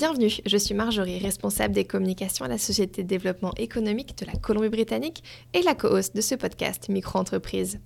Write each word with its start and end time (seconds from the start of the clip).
Bienvenue, 0.00 0.32
je 0.46 0.56
suis 0.56 0.72
Marjorie, 0.72 1.18
responsable 1.18 1.74
des 1.74 1.84
communications 1.84 2.46
à 2.46 2.48
la 2.48 2.56
Société 2.56 3.02
de 3.02 3.06
développement 3.06 3.52
économique 3.58 4.16
de 4.16 4.24
la 4.24 4.32
Colombie-Britannique 4.32 5.22
et 5.52 5.60
la 5.60 5.74
co-host 5.74 6.16
de 6.16 6.22
ce 6.22 6.34
podcast 6.34 6.88
Micro-entreprise. 6.88 7.80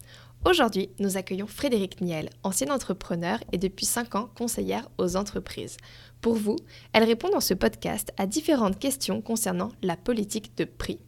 Aujourd'hui, 0.44 0.90
nous 1.00 1.16
accueillons 1.16 1.48
Frédéric 1.48 2.00
Niel, 2.00 2.30
ancienne 2.44 2.70
entrepreneur 2.70 3.40
et 3.50 3.58
depuis 3.58 3.84
5 3.84 4.14
ans 4.14 4.30
conseillère 4.38 4.88
aux 4.96 5.16
entreprises. 5.16 5.76
Pour 6.20 6.34
vous, 6.34 6.54
elle 6.92 7.02
répond 7.02 7.30
dans 7.30 7.40
ce 7.40 7.52
podcast 7.52 8.12
à 8.16 8.26
différentes 8.26 8.78
questions 8.78 9.20
concernant 9.20 9.72
la 9.82 9.96
politique 9.96 10.56
de 10.56 10.66
prix. 10.66 11.00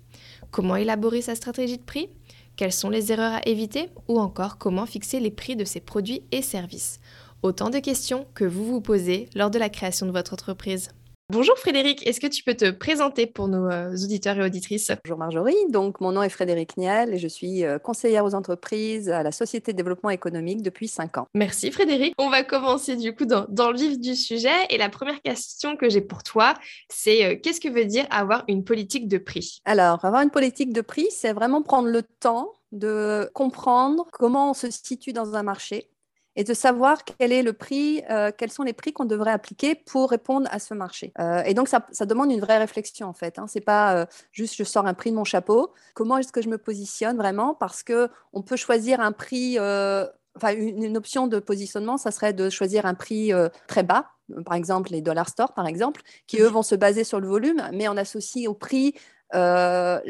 Comment 0.51 0.75
élaborer 0.75 1.23
sa 1.23 1.37
stratégie 1.37 1.79
de 1.79 1.85
prix? 1.85 2.09
Quelles 2.57 2.73
sont 2.73 2.91
les 2.91 3.13
erreurs 3.13 3.35
à 3.35 3.47
éviter? 3.47 3.91
Ou 4.09 4.19
encore 4.19 4.59
comment 4.59 4.87
fixer 4.87 5.21
les 5.21 5.31
prix 5.31 5.55
de 5.55 5.65
ses 5.65 5.81
produits 5.81 6.25
et 6.33 6.43
services? 6.43 6.99
Autant 7.43 7.69
de 7.69 7.79
questions 7.79 8.27
que 8.35 8.45
vous 8.45 8.65
vous 8.65 8.81
posez 8.81 9.29
lors 9.35 9.51
de 9.51 9.59
la 9.59 9.69
création 9.69 10.07
de 10.07 10.11
votre 10.11 10.33
entreprise. 10.33 10.89
Bonjour 11.33 11.59
Frédéric, 11.59 12.07
est-ce 12.07 12.21
que 12.21 12.29
tu 12.29 12.45
peux 12.45 12.55
te 12.55 12.71
présenter 12.71 13.27
pour 13.27 13.49
nos 13.49 13.67
euh, 13.67 13.93
auditeurs 13.93 14.39
et 14.39 14.45
auditrices? 14.45 14.93
Bonjour 15.05 15.19
Marjorie, 15.19 15.57
donc 15.71 16.01
mon 16.01 16.13
nom 16.13 16.23
est 16.23 16.29
Frédéric 16.29 16.77
Niel 16.77 17.13
et 17.13 17.19
je 17.19 17.27
suis 17.27 17.65
euh, 17.65 17.81
conseillère 17.81 18.25
aux 18.25 18.35
entreprises 18.35 19.11
à 19.11 19.25
la 19.25 19.33
Société 19.33 19.73
de 19.73 19.77
développement 19.77 20.11
économique 20.11 20.63
depuis 20.63 20.87
5 20.87 21.19
ans. 21.19 21.27
Merci 21.35 21.73
Frédéric. 21.73 22.15
On 22.17 22.31
va 22.31 22.45
commencer 22.45 22.95
du 22.95 23.13
coup 23.13 23.27
dans, 23.27 23.45
dans 23.49 23.73
le 23.73 23.77
vif 23.77 23.99
du 23.99 24.15
sujet 24.15 24.55
et 24.71 24.79
la 24.79 24.89
première 24.89 25.21
question 25.21 25.77
que 25.77 25.91
j'ai 25.91 26.01
pour 26.01 26.23
toi, 26.23 26.55
c'est 26.89 27.25
euh, 27.25 27.37
qu'est-ce 27.43 27.61
que 27.61 27.69
veut 27.69 27.87
dire 27.87 28.07
avoir 28.11 28.45
une 28.47 28.63
politique 28.63 29.09
de 29.09 29.19
prix? 29.19 29.61
Alors, 29.65 30.05
avoir 30.05 30.23
une 30.23 30.31
politique 30.31 30.73
de 30.73 30.81
prix, 30.81 31.09
c'est 31.11 31.33
vraiment 31.33 31.61
prendre 31.61 31.89
le 31.89 32.03
temps 32.03 32.53
de 32.71 33.29
comprendre 33.35 34.07
comment 34.13 34.51
on 34.51 34.55
se 34.55 34.71
situe 34.71 35.13
dans 35.13 35.35
un 35.35 35.43
marché, 35.43 35.89
et 36.37 36.45
de 36.45 36.55
savoir 36.55 37.03
quel 37.05 37.33
est 37.33 37.43
le 37.43 37.55
prix, 37.55 38.03
euh, 38.11 38.31
quels 38.37 38.53
sont 38.53 38.63
les 38.63 38.75
prix 38.75 38.93
qu'on 38.93 39.07
devrait 39.07 39.33
appliquer 39.33 39.75
pour 39.75 40.11
répondre 40.11 40.47
à 40.53 40.59
ce 40.59 40.75
marché. 40.75 41.13
Euh, 41.19 41.43
et 41.45 41.55
donc, 41.55 41.69
ça, 41.69 41.81
demande 42.05 42.31
une 42.31 42.41
vraie 42.41 42.59
réflexion, 42.59 43.09
en 43.09 43.15
fait. 43.15 43.39
Hein. 43.39 43.47
Ce 43.49 43.59
n'est 43.59 43.65
pas 43.65 43.97
euh, 43.97 44.07
juste 44.33 44.55
je 44.57 44.65
sors 44.65 44.87
un 44.87 44.95
prix 44.95 45.11
de 45.11 45.17
mon 45.17 45.25
chapeau. 45.25 45.73
Comment 45.95 46.19
est-ce 46.19 46.33
que 46.33 46.43
je 46.43 46.49
me 46.49 46.59
positionne 46.59 47.17
vraiment? 47.17 47.55
Parce 47.55 47.83
qu'on 47.83 48.43
peut 48.43 48.57
choisir 48.57 49.01
un 49.01 49.13
prix, 49.13 49.59
enfin, 49.59 50.55
une, 50.55 50.97
option 50.97 51.27
de 51.27 51.39
positionnement, 51.39 51.97
ça 51.97 52.11
serait 52.11 52.35
de 52.35 52.51
choisir 52.51 52.85
un 52.85 52.95
prix 52.95 53.33
très 53.67 53.83
bas, 53.83 54.11
par 54.45 54.55
exemple 54.55 54.91
les 54.91 55.01
dollar 55.01 55.29
stores, 55.29 55.55
par 55.55 55.67
exemple, 55.67 56.03
qui, 56.27 56.41
eux, 56.41 56.49
vont 56.49 56.63
se 56.63 56.75
baser 56.75 57.05
sur 57.05 57.21
le 57.21 57.29
volume, 57.29 57.63
mais 57.73 57.89
on 57.89 57.97
associe 57.97 58.47
au 58.47 58.55
prix 58.55 58.95
la, 59.33 60.03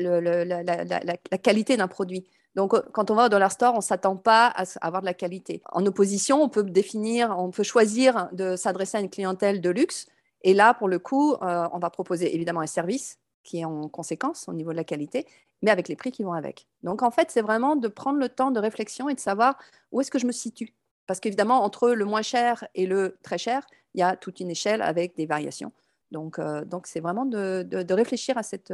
qualité 1.43 1.77
d'un 1.77 1.89
produit. 1.89 2.27
Donc, 2.57 2.73
euh, 2.75 2.81
quand 2.93 3.11
on 3.11 3.15
va 3.15 3.27
au 3.27 3.29
dollar 3.29 3.53
store, 3.53 3.75
on 3.75 3.79
ne 3.79 3.83
s'attend 3.83 4.17
pas 4.17 4.47
à 4.47 4.65
avoir 4.81 5.03
de 5.03 5.07
la 5.07 5.15
qualité. 5.15 5.63
En 5.71 5.85
opposition, 5.87 6.43
on 6.43 6.49
peut 6.49 6.65
définir, 6.65 7.37
on 7.39 7.51
peut 7.51 7.63
choisir 7.63 8.29
de 8.33 8.57
s'adresser 8.57 8.97
à 8.97 9.01
une 9.01 9.11
clientèle 9.11 9.61
de 9.61 9.71
luxe. 9.71 10.07
Et 10.43 10.55
là, 10.55 10.75
pour 10.75 10.89
le 10.89 10.99
coup, 10.99 11.35
euh, 11.35 11.69
on 11.73 11.79
va 11.79 11.91
proposer 11.91 12.35
évidemment 12.35 12.63
un 12.63 12.67
service 12.67 13.19
qui 13.45 13.61
est 13.61 13.65
en 13.65 13.89
conséquence 13.89 14.49
au 14.49 14.55
niveau 14.55 14.73
de 14.73 14.77
la 14.77 14.85
qualité, 14.85 15.27
mais 15.63 15.71
avec 15.71 15.87
les 15.87 15.97
prix 15.97 16.11
qui 16.11 16.25
vont 16.25 16.33
avec. 16.33 16.67
Donc, 16.83 17.03
en 17.03 17.11
fait, 17.11 17.31
c'est 17.31 17.43
vraiment 17.43 17.77
de 17.77 17.89
prendre 17.89 18.19
le 18.19 18.29
temps 18.29 18.51
de 18.51 18.59
réflexion 18.59 19.09
et 19.09 19.15
de 19.15 19.21
savoir 19.21 19.59
où 19.93 20.01
est-ce 20.01 20.11
que 20.11 20.19
je 20.19 20.27
me 20.27 20.33
situe. 20.33 20.75
Parce 21.07 21.21
qu'évidemment, 21.21 21.63
entre 21.63 21.91
le 21.91 22.05
moins 22.07 22.23
cher 22.23 22.67
et 22.75 22.87
le 22.87 23.19
très 23.23 23.39
cher, 23.39 23.67
il 23.95 24.01
y 24.01 24.03
a 24.03 24.17
toute 24.17 24.41
une 24.41 24.51
échelle 24.51 24.83
avec 24.83 25.15
des 25.15 25.27
variations. 25.27 25.73
Donc, 26.11 26.39
euh, 26.39 26.65
donc 26.65 26.87
c'est 26.87 27.01
vraiment 27.01 27.27
de, 27.27 27.63
de, 27.63 27.95
réfléchir 27.95 28.39
à 28.39 28.43
cette, 28.43 28.73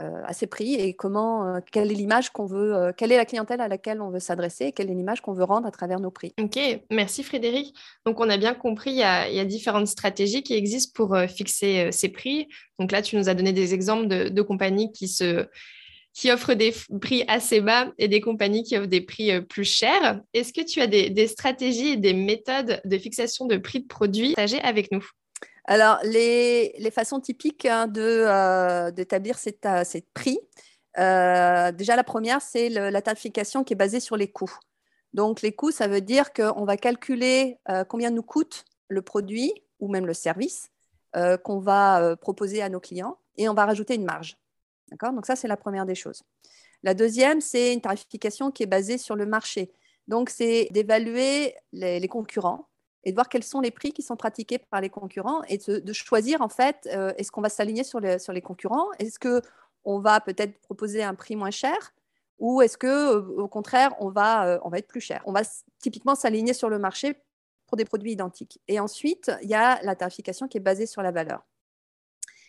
à 0.00 0.32
ces 0.32 0.46
prix 0.46 0.74
et 0.74 0.94
comment, 0.94 1.56
euh, 1.56 1.60
quelle 1.72 1.90
est 1.90 1.94
l'image 1.94 2.30
qu'on 2.30 2.46
veut, 2.46 2.74
euh, 2.74 2.92
quelle 2.96 3.10
est 3.12 3.16
la 3.16 3.24
clientèle 3.24 3.60
à 3.60 3.68
laquelle 3.68 4.00
on 4.00 4.10
veut 4.10 4.20
s'adresser, 4.20 4.72
quelle 4.72 4.90
est 4.90 4.94
l'image 4.94 5.20
qu'on 5.20 5.32
veut 5.32 5.44
rendre 5.44 5.66
à 5.66 5.70
travers 5.70 5.98
nos 5.98 6.10
prix. 6.10 6.32
Ok, 6.40 6.58
merci 6.90 7.22
Frédéric. 7.22 7.74
Donc 8.06 8.20
on 8.20 8.28
a 8.30 8.36
bien 8.36 8.54
compris, 8.54 8.90
il 8.90 8.96
y 8.96 9.02
a, 9.02 9.44
différentes 9.44 9.88
stratégies 9.88 10.42
qui 10.42 10.54
existent 10.54 10.92
pour 10.94 11.16
fixer 11.28 11.90
ces 11.90 12.10
prix. 12.10 12.48
Donc 12.78 12.92
là, 12.92 13.02
tu 13.02 13.16
nous 13.16 13.28
as 13.28 13.34
donné 13.34 13.52
des 13.52 13.72
exemples 13.72 14.06
de, 14.06 14.42
compagnies 14.42 14.92
qui 14.92 15.08
se 15.08 15.46
qui 16.14 16.32
offrent 16.32 16.54
des 16.54 16.74
prix 17.00 17.24
assez 17.28 17.60
bas 17.60 17.92
et 17.96 18.08
des 18.08 18.20
compagnies 18.20 18.64
qui 18.64 18.76
offrent 18.76 18.88
des 18.88 19.00
prix 19.00 19.40
plus 19.42 19.64
chers. 19.64 20.20
Est-ce 20.34 20.52
que 20.52 20.60
tu 20.60 20.80
as 20.80 20.86
des, 20.86 21.10
des 21.10 21.28
stratégies 21.28 21.90
et 21.90 21.96
des 21.96 22.12
méthodes 22.12 22.80
de 22.84 22.98
fixation 22.98 23.46
de 23.46 23.56
prix 23.56 23.80
de 23.80 23.86
produits 23.86 24.34
partagées 24.34 24.60
avec 24.62 24.90
nous? 24.90 25.04
Alors, 25.70 25.98
les, 26.02 26.90
façons 26.90 27.20
typiques 27.20 27.66
hein, 27.66 27.92
euh, 27.98 28.90
d'établir 28.90 29.36
euh, 29.66 29.84
ces, 29.84 30.00
prix, 30.00 30.40
euh, 30.98 31.72
déjà 31.72 31.94
la 31.94 32.04
première, 32.04 32.40
c'est 32.40 32.70
la 32.70 33.02
tarification 33.02 33.64
qui 33.64 33.74
est 33.74 33.76
basée 33.76 34.00
sur 34.00 34.16
les 34.16 34.32
coûts. 34.32 34.56
Donc, 35.12 35.42
les 35.42 35.52
coûts, 35.52 35.70
ça 35.70 35.86
veut 35.86 36.00
dire 36.00 36.32
qu'on 36.32 36.64
va 36.64 36.78
calculer 36.78 37.58
combien 37.88 38.10
nous 38.10 38.22
coûte 38.22 38.64
le 38.88 39.02
produit 39.02 39.52
ou 39.78 39.88
même 39.88 40.06
le 40.06 40.14
service 40.14 40.70
qu'on 41.44 41.58
va 41.58 42.16
proposer 42.16 42.62
à 42.62 42.70
nos 42.70 42.80
clients 42.80 43.18
et 43.36 43.48
on 43.48 43.54
va 43.54 43.66
rajouter 43.66 43.94
une 43.94 44.04
marge. 44.04 44.38
D'accord? 44.90 45.12
Donc, 45.12 45.26
ça, 45.26 45.36
c'est 45.36 45.48
la 45.48 45.58
première 45.58 45.84
des 45.84 45.94
choses. 45.94 46.22
La 46.82 46.94
deuxième, 46.94 47.42
c'est 47.42 47.74
une 47.74 47.82
tarification 47.82 48.50
qui 48.50 48.62
est 48.62 48.66
basée 48.66 48.96
sur 48.96 49.16
le 49.16 49.26
marché. 49.26 49.70
Donc, 50.06 50.30
c'est 50.30 50.68
d'évaluer 50.70 51.54
les 51.72 52.08
concurrents 52.08 52.67
et 53.04 53.10
de 53.10 53.16
voir 53.16 53.28
quels 53.28 53.44
sont 53.44 53.60
les 53.60 53.70
prix 53.70 53.92
qui 53.92 54.02
sont 54.02 54.16
pratiqués 54.16 54.58
par 54.58 54.80
les 54.80 54.90
concurrents 54.90 55.42
et 55.44 55.58
de, 55.58 55.92
choisir 55.92 56.42
en 56.42 56.48
fait, 56.48 56.88
euh, 56.92 57.12
est-ce 57.16 57.30
qu'on 57.30 57.40
va 57.40 57.48
s'aligner 57.48 57.84
sur, 57.84 58.00
sur 58.20 58.32
les 58.32 58.42
concurrents? 58.42 58.86
Est-ce 58.98 59.18
qu'on 59.18 60.00
va 60.00 60.20
peut-être 60.20 60.58
proposer 60.60 61.02
un 61.02 61.14
prix 61.14 61.36
moins 61.36 61.50
cher 61.50 61.94
ou 62.38 62.62
est-ce 62.62 62.78
que 62.78 62.86
euh, 62.86 63.40
au 63.40 63.48
contraire 63.48 63.94
on 64.00 64.10
va, 64.10 64.46
euh, 64.46 64.58
on 64.62 64.68
va 64.68 64.78
être 64.78 64.88
plus 64.88 65.00
cher? 65.00 65.22
On 65.26 65.32
va 65.32 65.42
typiquement 65.78 66.14
s'aligner 66.14 66.54
sur 66.54 66.68
le 66.68 66.78
marché 66.78 67.16
pour 67.66 67.76
des 67.76 67.84
produits 67.84 68.12
identiques. 68.12 68.60
Et 68.66 68.80
ensuite, 68.80 69.30
il 69.42 69.48
y 69.48 69.54
a 69.54 69.80
la 69.82 69.94
tarification 69.94 70.48
qui 70.48 70.56
est 70.56 70.60
basée 70.60 70.86
sur 70.86 71.02
la 71.02 71.10
valeur. 71.10 71.46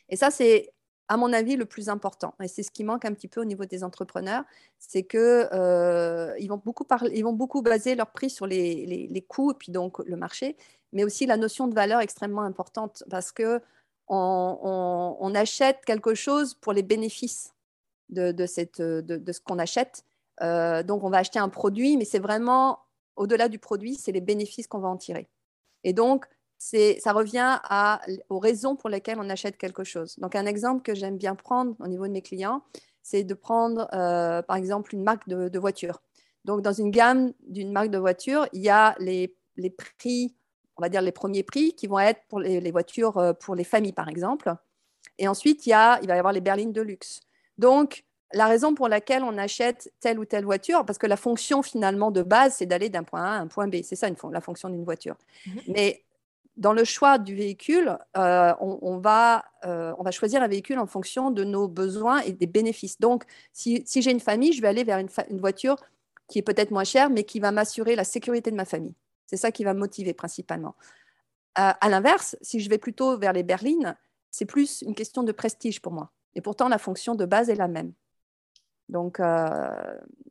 Et 0.07 0.16
ça, 0.16 0.31
c'est 0.31 0.71
à 1.09 1.18
mon 1.18 1.34
avis, 1.34 1.56
le 1.56 1.66
plus 1.66 1.90
important. 1.90 2.36
Et 2.42 2.47
c'est 2.47 2.62
ce 2.62 2.70
qui 2.70 2.84
manque 2.84 3.03
un 3.03 3.14
petit 3.14 3.28
peu 3.28 3.42
au 3.42 3.46
niveau 3.46 3.66
des 3.66 3.84
entrepreneurs, 3.84 4.44
c'est 4.78 5.03
qu'ils 5.03 5.20
euh, 5.20 6.36
vont, 6.47 6.62
beaucoup 6.64 6.86
ils 7.12 7.24
vont 7.24 7.34
beaucoup 7.34 7.64
baser 7.64 7.96
leur 7.96 8.12
prix 8.12 8.30
sur 8.30 8.46
les, 8.46 9.25
coûts 9.28 9.52
et 9.52 9.56
puis 9.56 9.72
donc 9.72 9.97
le 10.06 10.16
marché, 10.16 10.56
mais 10.94 11.03
aussi 11.03 11.25
la 11.25 11.36
notion 11.36 11.68
de 11.68 11.74
valeur 11.74 12.00
extrêmement 12.00 12.44
importante 12.44 13.03
parce 13.09 13.31
que 13.31 13.59
on, 14.08 15.31
achète 15.36 15.84
quelque 15.86 16.14
chose 16.14 16.53
pour 16.53 16.74
les 16.74 16.84
bénéfices 16.84 17.53
de, 18.09 18.46
cette, 18.46 18.81
de, 18.81 19.31
ce 19.31 19.40
qu'on 19.40 19.59
achète. 19.59 20.03
Euh, 20.41 20.84
donc 20.84 21.03
on 21.03 21.09
va 21.09 21.18
acheter 21.18 21.40
un 21.40 21.50
produit, 21.50 21.97
mais 21.97 22.06
c'est 22.06 22.20
vraiment 22.20 22.80
au-delà 23.16 23.50
du 23.50 23.59
produit, 23.59 23.96
c'est 23.96 24.12
les 24.12 24.22
bénéfices 24.22 24.68
qu'on 24.68 24.80
va 24.80 24.88
en 24.88 24.97
tirer. 24.97 25.28
Et 25.84 25.94
donc, 25.94 26.26
ça 26.59 27.14
revient 27.14 27.59
aux 28.30 28.40
raisons 28.40 28.75
pour 28.75 28.90
lesquelles 28.90 29.18
on 29.20 29.30
achète 29.30 29.58
quelque 29.58 29.84
chose. 29.84 30.18
Donc, 30.20 30.36
un 30.36 30.46
exemple 30.46 30.84
que 30.84 30.94
j'aime 30.94 31.18
bien 31.18 31.36
prendre 31.36 31.75
au 31.80 31.88
niveau 31.88 32.06
de 32.06 32.12
mes 32.12 32.22
clients, 32.22 32.62
c'est 33.02 33.24
de 33.24 33.34
prendre, 33.34 33.88
euh, 33.94 34.42
par 34.42 34.58
exemple, 34.58 34.94
une 34.94 35.03
marque 35.03 35.28
de, 35.28 35.59
voiture. 35.59 36.02
Donc, 36.46 36.62
dans 36.62 36.74
une 36.74 36.92
gamme 36.92 37.34
d'une 37.47 37.72
marque 37.72 37.90
de 37.90 37.97
voiture, 37.97 38.47
il 38.52 38.62
y 38.62 38.70
a 38.70 38.96
les, 39.00 39.34
prix, 39.97 40.36
on 40.78 40.81
va 40.81 40.90
dire 40.90 41.02
les 41.02 41.14
premiers 41.14 41.44
prix, 41.44 41.74
qui 41.74 41.88
vont 41.88 42.00
être 42.00 42.22
pour 42.28 42.40
les, 42.40 42.72
voitures 42.72 43.18
euh, 43.18 43.34
pour 43.34 43.56
les 43.56 43.64
familles, 43.64 43.94
par 43.94 44.09
exemple. 44.09 44.53
Et 45.18 45.28
ensuite, 45.28 45.66
il, 45.66 45.70
y 45.70 45.74
a, 45.74 46.00
il 46.02 46.08
va 46.08 46.16
y 46.16 46.20
avoir 46.20 46.34
les 46.34 46.41
berlines 46.41 46.74
de 46.74 46.82
luxe. 46.82 47.22
Donc, 47.58 48.03
la 48.34 48.47
raison 48.47 48.76
pour 48.76 48.90
laquelle 48.90 49.23
on 49.23 49.38
achète 49.38 49.91
telle 50.02 50.20
ou 50.20 50.26
telle 50.26 50.46
voiture, 50.46 50.85
parce 50.85 51.00
que 51.00 51.08
la 51.08 51.17
fonction 51.17 51.64
finalement 51.64 52.12
de 52.12 52.22
base, 52.22 52.55
c'est 52.58 52.66
d'aller 52.66 52.90
d'un 52.90 53.03
point 53.03 53.23
A 53.23 53.38
à 53.38 53.40
un 53.40 53.47
point 53.47 53.67
B. 53.67 53.78
C'est 53.84 53.96
ça 53.96 54.08
une, 54.08 54.16
la 54.32 54.41
fonction 54.41 54.70
d'une 54.70 54.84
voiture. 54.84 55.16
Mmh 55.47 55.52
Mais 55.70 56.03
dans 56.59 56.73
le 56.73 56.84
choix 56.84 57.17
du 57.17 57.35
véhicule, 57.35 57.97
euh, 58.17 58.53
on, 58.59 58.97
va, 59.00 59.46
euh, 59.66 59.94
on 59.97 60.03
va 60.03 60.11
choisir 60.11 60.44
un 60.44 60.47
véhicule 60.47 60.78
en 60.78 60.85
fonction 60.85 61.32
de 61.32 61.46
nos 61.46 61.70
besoins 61.70 62.20
et 62.20 62.34
des 62.34 62.47
bénéfices. 62.47 63.00
Donc, 63.00 63.23
si, 63.53 63.85
j'ai 63.88 64.11
une 64.11 64.20
famille, 64.20 64.52
je 64.52 64.61
vais 64.61 64.67
aller 64.67 64.84
vers 64.84 65.00
une, 65.00 65.40
voiture 65.40 65.78
qui 66.28 66.38
est 66.38 66.41
peut-être 66.41 66.72
moins 66.72 66.84
chère, 66.84 67.09
mais 67.09 67.23
qui 67.23 67.40
va 67.40 67.52
m'assurer 67.52 67.96
la 67.96 68.03
sécurité 68.03 68.52
de 68.52 68.58
ma 68.58 68.66
famille. 68.66 68.94
C'est 69.26 69.38
ça 69.38 69.52
qui 69.52 69.64
va 69.64 69.73
me 69.73 69.79
motiver 69.79 70.14
principalement. 70.14 70.76
Euh, 71.58 71.72
à 71.79 71.90
l'inverse, 71.90 72.35
si 72.41 72.59
je 72.59 72.70
vais 72.70 72.78
plutôt 72.78 73.17
vers 73.17 73.32
les 73.32 73.44
berlines, 73.44 73.96
c'est 74.29 74.46
plus 74.46 74.82
une 74.82 74.96
question 74.96 75.23
de 75.23 75.32
prestige 75.32 75.82
pour 75.82 75.94
moi. 75.94 76.12
Et 76.35 76.41
pourtant, 76.41 76.67
la 76.67 76.78
fonction 76.78 77.16
de 77.16 77.26
base 77.26 77.50
est 77.50 77.55
la 77.55 77.70
même. 77.70 77.94
Donc, 78.90 79.22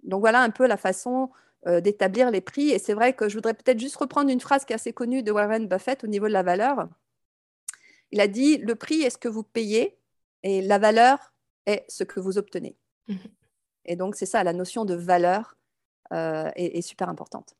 donc 0.02 0.20
voilà 0.20 0.40
un 0.40 0.50
peu 0.50 0.66
la 0.66 0.76
façon 0.76 1.30
euh, 1.30 1.47
d'établir 1.66 2.30
les 2.30 2.40
prix. 2.40 2.70
Et 2.70 2.78
c'est 2.78 2.94
vrai 2.94 3.12
que 3.12 3.28
je 3.28 3.34
voudrais 3.34 3.54
peut-être 3.54 3.78
juste 3.78 3.96
reprendre 3.96 4.30
une 4.30 4.40
phrase 4.40 4.64
qui 4.64 4.72
est 4.72 4.76
assez 4.76 4.92
connue 4.92 5.22
de 5.22 5.32
Warren 5.32 5.66
Buffett 5.66 6.02
au 6.04 6.06
niveau 6.06 6.26
de 6.26 6.32
la 6.32 6.42
valeur. 6.42 6.88
Il 8.10 8.20
a 8.20 8.28
dit, 8.28 8.58
le 8.58 8.74
prix 8.74 9.02
est 9.02 9.10
ce 9.10 9.18
que 9.18 9.28
vous 9.28 9.42
payez 9.42 9.98
et 10.42 10.62
la 10.62 10.78
valeur 10.78 11.34
est 11.66 11.84
ce 11.88 12.04
que 12.04 12.20
vous 12.20 12.38
obtenez. 12.38 12.76
Mhm. 13.08 13.18
Et 13.84 13.96
donc, 13.96 14.16
c'est 14.16 14.26
ça, 14.26 14.44
la 14.44 14.52
notion 14.52 14.84
de 14.84 14.94
valeur 14.94 15.56
est, 16.10 16.80
super 16.82 17.08
importante 17.08 17.54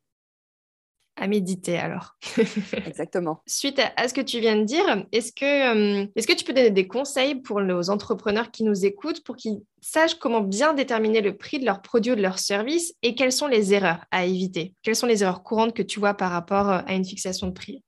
à 1.19 1.27
méditer 1.27 1.79
alors. 1.79 2.17
Exactement. 2.87 3.43
Suite 3.47 3.81
à, 3.97 4.09
ce 4.09 4.15
que 4.15 4.21
tu 4.21 4.41
viens 4.41 4.57
de 4.57 4.65
dire, 4.65 5.07
est-ce 5.13 5.33
que, 5.33 6.03
euh, 6.03 6.07
est 6.15 6.27
que 6.27 6.33
tu 6.33 6.45
peux 6.45 6.53
donner 6.53 6.71
des 6.71 6.87
conseils 6.87 7.37
pour 7.37 7.61
nos 7.61 7.91
entrepreneurs 7.91 8.51
qui 8.51 8.65
nous 8.65 8.85
écoutent 8.85 9.23
pour 9.25 9.37
qu'ils 9.37 9.61
sachent 9.81 10.15
comment 10.17 10.41
bien 10.41 10.75
déterminer 10.75 11.21
le 11.21 11.37
prix 11.37 11.59
de 11.59 11.65
leurs 11.65 11.83
produits 11.83 12.13
ou 12.13 12.17
de 12.17 12.23
leurs 12.23 12.39
services 12.39 12.95
et 13.03 13.15
quelles 13.15 13.33
sont 13.33 13.47
les 13.47 13.75
erreurs 13.75 14.05
à 14.11 14.25
éviter? 14.25 14.75
Quelles 14.83 14.97
sont 14.97 15.07
les 15.07 15.23
erreurs 15.23 15.43
courantes 15.43 15.75
que 15.75 15.83
tu 15.83 16.01
vois 16.01 16.15
par 16.15 16.31
rapport 16.31 16.71
euh, 16.71 16.81
à 16.87 16.95
une 16.95 17.05
fixation 17.05 17.49
de 17.49 17.53
prix? 17.53 17.83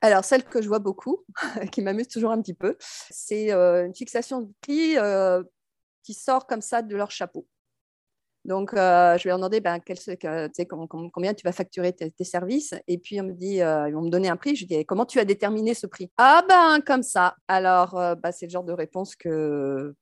Alors, 0.00 0.24
celle 0.24 0.44
que 0.44 0.62
je 0.62 0.68
vois 0.68 0.78
beaucoup, 0.78 1.24
qui 1.72 1.82
m'amuse 1.82 2.08
toujours 2.08 2.30
un 2.30 2.40
petit 2.40 2.54
peu, 2.54 2.76
c'est 2.78 3.52
euh, 3.52 3.86
une 3.86 3.94
fixation 3.94 4.42
de 4.42 4.52
prix 4.60 4.96
qui 6.04 6.14
sort 6.14 6.46
comme 6.46 6.62
ça 6.62 6.82
de 6.82 6.96
leur 6.96 7.10
chapeau. 7.10 7.46
Donc, 8.48 8.72
euh, 8.72 9.18
je 9.18 9.24
vais 9.24 9.28
leur 9.28 9.36
demander 9.36 9.60
ben, 9.60 9.78
combien 11.12 11.34
tu 11.34 11.44
vas 11.44 11.52
facturer 11.52 11.92
tes, 11.92 12.24
services. 12.24 12.74
Et 12.86 12.96
puis, 12.96 13.20
on 13.20 13.24
me 13.24 13.32
dit, 13.32 13.60
euh, 13.60 13.90
ils 13.90 13.94
vont 13.94 14.00
me 14.00 14.08
donner 14.08 14.30
un 14.30 14.38
prix. 14.38 14.56
Je 14.56 14.64
dis, 14.64 14.86
comment 14.86 15.04
tu 15.04 15.20
as 15.20 15.26
déterminé 15.26 15.74
ce 15.74 15.86
prix? 15.86 16.10
Ah 16.16 16.42
ben, 16.48 16.80
comme 16.80 17.02
ça. 17.02 17.36
Alors, 17.46 17.98
euh, 17.98 18.14
bah, 18.14 18.32
c'est 18.32 18.46
le 18.46 18.50
genre 18.50 18.64
de 18.64 18.72
réponse 18.72 19.16
que, 19.16 19.94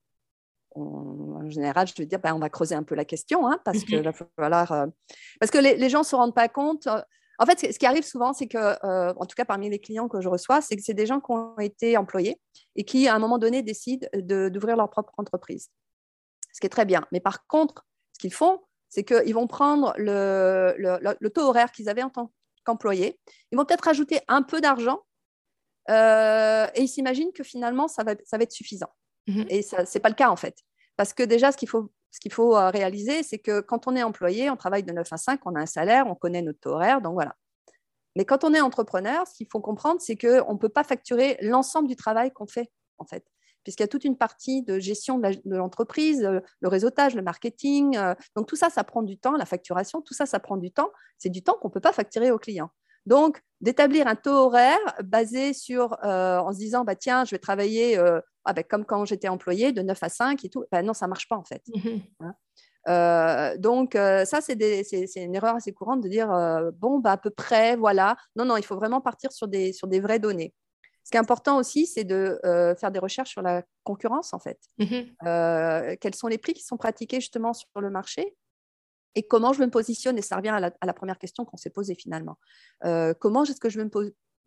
en 0.77 1.51
général, 1.51 1.89
je 1.89 1.95
vais 1.99 2.07
dire, 2.07 2.21
ben, 2.21 2.35
on 2.35 2.39
va 2.39 2.49
creuser 2.49 2.77
un 2.77 2.85
peu 2.85 2.95
la 2.95 3.05
question, 3.05 3.49
hein, 3.49 3.59
parce 3.65 3.83
que 3.83 3.97
va 3.97 4.13
falloir, 4.13 4.87
parce 5.41 5.51
que 5.51 5.59
les, 5.59 5.89
gens 5.89 6.01
ne 6.01 6.05
se 6.05 6.15
rendent 6.15 6.35
pas 6.35 6.49
compte. 6.49 6.87
En 7.41 7.47
fait, 7.47 7.73
ce 7.73 7.77
qui 7.77 7.87
arrive 7.87 8.05
souvent, 8.05 8.33
c'est 8.33 8.47
que, 8.47 8.59
en 9.19 9.27
tout 9.27 9.35
cas 9.35 9.45
parmi 9.45 9.69
les 9.71 9.81
clients 9.81 10.07
que 10.07 10.21
je 10.21 10.29
reçois, 10.29 10.61
c'est 10.61 10.77
que 10.77 10.83
c'est 10.83 10.95
des 10.95 11.07
gens 11.07 11.19
qui 11.19 11.33
ont 11.33 11.59
été 11.59 11.97
employés 11.97 12.41
et 12.77 12.85
qui, 12.85 13.09
à 13.09 13.15
un 13.17 13.19
moment 13.19 13.39
donné, 13.39 13.63
décident 13.63 14.07
d'ouvrir 14.15 14.77
leur 14.77 14.89
propre 14.89 15.15
entreprise. 15.17 15.69
Ce 16.53 16.61
qui 16.61 16.67
est 16.67 16.71
très 16.71 16.85
bien. 16.85 17.05
Mais 17.11 17.21
par 17.21 17.45
contre, 17.49 17.85
ce 18.17 18.19
qu'ils 18.19 18.33
font, 18.33 18.63
c'est 18.89 19.05
qu'ils 19.05 19.35
vont 19.35 19.47
prendre 19.47 19.93
le, 19.99 21.29
taux 21.29 21.43
horaire 21.43 21.71
qu'ils 21.71 21.91
avaient 21.91 22.03
en 22.03 22.09
tant 22.09 22.33
qu'employés. 22.65 23.21
Ils 23.53 23.57
vont 23.57 23.67
peut-être 23.67 23.85
rajouter 23.85 24.21
un 24.27 24.43
peu 24.43 24.63
d'argent 24.63 25.01
euh, 25.91 26.67
et 26.75 26.83
ils 26.83 26.89
s'imaginent 26.89 27.33
que 27.35 27.45
finalement, 27.45 27.89
ça 27.89 28.05
va, 28.05 28.15
ça 28.25 28.39
va 28.39 28.45
être 28.45 28.53
suffisant. 28.53 28.89
Mhm. 29.27 29.45
Et 29.51 29.61
ce 29.61 29.77
n'est 29.77 30.01
pas 30.01 30.09
le 30.09 30.15
cas 30.15 30.31
en 30.31 30.37
fait. 30.37 30.57
Parce 30.97 31.13
que 31.13 31.23
déjà, 31.23 31.53
ce 31.53 31.59
qu'il 31.59 31.69
faut, 31.69 31.93
ce 32.11 32.21
qu'il 32.21 32.33
faut 32.33 32.57
euh, 32.57 32.71
réaliser, 32.71 33.23
c'est 33.23 33.39
que 33.39 33.61
quand 33.61 33.87
on 33.87 33.95
est 33.95 34.03
employé, 34.03 34.49
on 34.49 34.57
travaille 34.57 34.83
de 34.83 34.93
9 34.93 35.13
à 35.13 35.17
5, 35.19 35.41
on 35.45 35.55
a 35.55 35.61
un 35.61 35.67
salaire, 35.67 36.07
on 36.07 36.15
connaît 36.15 36.41
notre 36.41 36.61
taux 36.61 36.71
horaire, 36.71 37.03
donc 37.03 37.13
voilà. 37.13 37.37
Mais 38.17 38.25
quand 38.25 38.45
on 38.45 38.55
est 38.55 38.63
entrepreneur, 38.63 39.27
ce 39.27 39.35
qu'il 39.35 39.49
faut 39.53 39.61
comprendre, 39.61 40.01
c'est 40.01 40.17
qu'on 40.17 40.55
ne 40.55 40.59
peut 40.59 40.71
pas 40.71 40.85
facturer 40.85 41.37
l'ensemble 41.43 41.87
du 41.87 41.97
travail 41.97 42.33
qu'on 42.33 42.47
fait, 42.47 42.73
en 42.97 43.05
fait 43.05 43.27
puisqu'il 43.67 43.83
y 43.83 43.85
a 43.85 43.89
toute 43.89 44.05
une 44.05 44.17
partie 44.17 44.63
de 44.63 44.79
gestion 44.79 45.19
de 45.19 45.57
l'entreprise, 45.57 46.23
euh, 46.23 46.39
le 46.61 46.69
réseautage, 46.69 47.17
le 47.17 47.23
marketing. 47.23 47.97
Euh, 47.97 48.15
donc 48.37 48.47
tout 48.47 48.55
ça, 48.55 48.71
ça 48.71 48.85
prend 48.85 49.03
du 49.03 49.19
temps, 49.19 49.37
la 49.37 49.45
facturation, 49.45 50.01
tout 50.03 50.15
ça, 50.15 50.25
ça 50.25 50.39
prend 50.39 50.57
du 50.57 50.71
temps. 50.71 50.89
C'est 51.19 51.31
du 51.31 51.43
temps 51.43 51.55
qu'on 51.61 51.67
ne 51.67 51.73
peut 51.73 51.81
pas 51.81 51.93
facturer 51.93 52.31
aux 52.31 52.39
clients. 52.39 52.71
Donc, 53.07 53.43
d'établir 53.61 54.07
un 54.07 54.15
taux 54.15 54.31
horaire 54.31 54.79
basé 55.03 55.53
sur, 55.53 55.97
euh, 56.05 56.39
en 56.39 56.53
se 56.53 56.59
disant, 56.59 56.85
bah, 56.85 56.95
tiens, 56.95 57.25
je 57.25 57.33
vais 57.33 57.41
travailler 57.41 57.99
ah, 58.45 58.53
bah, 58.53 58.63
comme 58.63 58.85
quand 58.85 59.05
j'étais 59.05 59.27
employé, 59.27 59.73
de 59.73 59.83
9 59.83 60.01
à 60.01 60.09
5 60.09 60.45
et 60.45 60.49
tout, 60.49 60.65
bah, 60.71 60.83
non, 60.83 60.93
ça 60.93 61.07
ne 61.07 61.09
marche 61.09 61.29
pas 61.29 61.37
en 61.37 61.45
fait. 61.45 61.63
Mmh 61.75 61.99
hein. 62.87 63.57
donc, 63.59 63.95
ça, 63.95 64.41
c'est 64.41 64.55
une 65.17 65.35
erreur 65.35 65.57
assez 65.57 65.73
courante 65.73 66.03
de 66.03 66.09
dire, 66.09 66.29
bon, 66.75 67.01
bah, 67.01 67.13
à 67.13 67.17
peu 67.17 67.31
près, 67.31 67.75
voilà. 67.75 68.17
Non, 68.37 68.45
non, 68.45 68.57
il 68.59 68.65
faut 68.65 68.77
vraiment 68.77 69.01
partir 69.01 69.33
sur 69.33 69.49
des, 69.49 69.73
sur 69.73 69.89
des 69.89 69.99
vraies 69.99 70.21
données. 70.21 70.55
Ce 71.07 71.13
qui 71.13 71.19
est 71.19 71.21
important 71.21 71.57
aussi, 71.57 71.87
c'est 71.87 72.03
de 72.03 72.41
euh, 72.45 72.75
faire 72.75 72.91
des 72.91 72.99
recherches 72.99 73.31
sur 73.31 73.41
la 73.41 73.63
concurrence, 73.85 74.35
en 74.35 74.41
fait. 74.41 74.59
Mhm. 74.79 75.15
Euh, 75.25 75.95
quels 76.01 76.17
sont 76.17 76.27
les 76.27 76.37
prix 76.37 76.53
qui 76.53 76.65
sont 76.65 76.77
pratiqués 76.77 77.21
justement 77.21 77.53
sur 77.55 77.69
le 77.81 77.91
marché 77.91 78.35
et 79.15 79.23
comment 79.23 79.53
je 79.53 79.61
me 79.61 79.71
positionne. 79.71 80.19
Et 80.19 80.23
ça 80.23 80.35
revient 80.35 80.49
à 80.49 80.59
la, 80.59 80.93
première 80.93 81.17
question 81.21 81.45
qu'on 81.45 81.57
s'est 81.57 81.71
posée 81.71 81.95
finalement. 81.95 82.39
Euh, 82.85 83.15
comment 83.15 83.45
est-ce 83.45 83.61
que 83.61 83.69
je 83.69 83.79
veux 83.79 83.89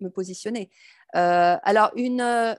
me, 0.02 0.10
positionner? 0.10 0.70
Alors, 1.14 1.92
une, 1.96 2.58